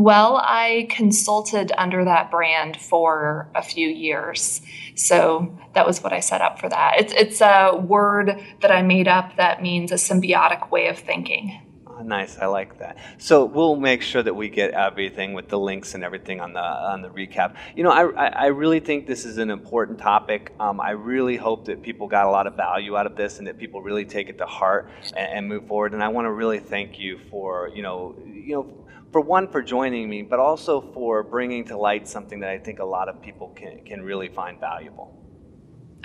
well, 0.00 0.36
I 0.36 0.88
consulted 0.90 1.72
under 1.76 2.04
that 2.04 2.30
brand 2.30 2.76
for 2.76 3.50
a 3.54 3.62
few 3.62 3.88
years. 3.88 4.62
So 4.94 5.58
that 5.74 5.86
was 5.86 6.02
what 6.02 6.12
I 6.12 6.20
set 6.20 6.40
up 6.40 6.58
for 6.58 6.68
that. 6.68 6.94
It's, 6.98 7.12
it's 7.12 7.40
a 7.40 7.76
word 7.76 8.40
that 8.60 8.70
I 8.70 8.82
made 8.82 9.08
up 9.08 9.36
that 9.36 9.62
means 9.62 9.92
a 9.92 9.96
symbiotic 9.96 10.70
way 10.70 10.88
of 10.88 10.98
thinking. 10.98 11.60
Oh, 11.86 12.02
nice, 12.02 12.38
I 12.38 12.46
like 12.46 12.78
that. 12.78 12.96
So 13.18 13.44
we'll 13.44 13.76
make 13.76 14.00
sure 14.00 14.22
that 14.22 14.34
we 14.34 14.48
get 14.48 14.70
everything 14.70 15.34
with 15.34 15.48
the 15.48 15.58
links 15.58 15.94
and 15.94 16.02
everything 16.02 16.40
on 16.40 16.54
the 16.54 16.60
on 16.60 17.02
the 17.02 17.10
recap. 17.10 17.56
You 17.76 17.82
know, 17.84 17.90
I 17.90 18.28
I 18.28 18.46
really 18.46 18.80
think 18.80 19.06
this 19.06 19.26
is 19.26 19.36
an 19.36 19.50
important 19.50 19.98
topic. 19.98 20.54
Um, 20.58 20.80
I 20.80 20.92
really 20.92 21.36
hope 21.36 21.66
that 21.66 21.82
people 21.82 22.08
got 22.08 22.24
a 22.24 22.30
lot 22.30 22.46
of 22.46 22.56
value 22.56 22.96
out 22.96 23.04
of 23.04 23.16
this 23.16 23.38
and 23.38 23.46
that 23.48 23.58
people 23.58 23.82
really 23.82 24.06
take 24.06 24.30
it 24.30 24.38
to 24.38 24.46
heart 24.46 24.88
and, 25.14 25.30
and 25.30 25.48
move 25.48 25.66
forward. 25.66 25.92
And 25.92 26.02
I 26.02 26.08
want 26.08 26.24
to 26.24 26.32
really 26.32 26.58
thank 26.58 26.98
you 26.98 27.18
for 27.30 27.70
you 27.74 27.82
know 27.82 28.16
you 28.24 28.54
know 28.54 28.80
for 29.12 29.20
one 29.20 29.48
for 29.48 29.62
joining 29.62 30.08
me, 30.08 30.22
but 30.22 30.38
also 30.38 30.80
for 30.80 31.22
bringing 31.22 31.64
to 31.66 31.76
light 31.76 32.08
something 32.08 32.40
that 32.40 32.50
I 32.50 32.58
think 32.58 32.78
a 32.78 32.84
lot 32.84 33.08
of 33.08 33.20
people 33.20 33.48
can 33.48 33.84
can 33.84 34.02
really 34.02 34.28
find 34.28 34.58
valuable. 34.60 35.16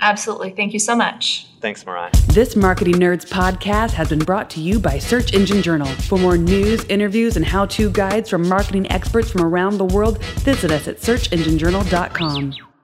Absolutely. 0.00 0.50
Thank 0.50 0.72
you 0.72 0.78
so 0.78 0.94
much. 0.94 1.46
Thanks, 1.60 1.86
Mariah. 1.86 2.10
This 2.28 2.54
Marketing 2.54 2.96
Nerds 2.96 3.26
podcast 3.26 3.92
has 3.92 4.10
been 4.10 4.18
brought 4.18 4.50
to 4.50 4.60
you 4.60 4.78
by 4.78 4.98
Search 4.98 5.32
Engine 5.32 5.62
Journal. 5.62 5.86
For 5.86 6.18
more 6.18 6.36
news, 6.36 6.84
interviews, 6.84 7.36
and 7.36 7.46
how 7.46 7.66
to 7.66 7.90
guides 7.90 8.28
from 8.28 8.46
marketing 8.46 8.90
experts 8.92 9.30
from 9.30 9.42
around 9.42 9.78
the 9.78 9.86
world, 9.86 10.22
visit 10.22 10.70
us 10.70 10.86
at 10.86 10.98
searchenginejournal.com. 10.98 12.75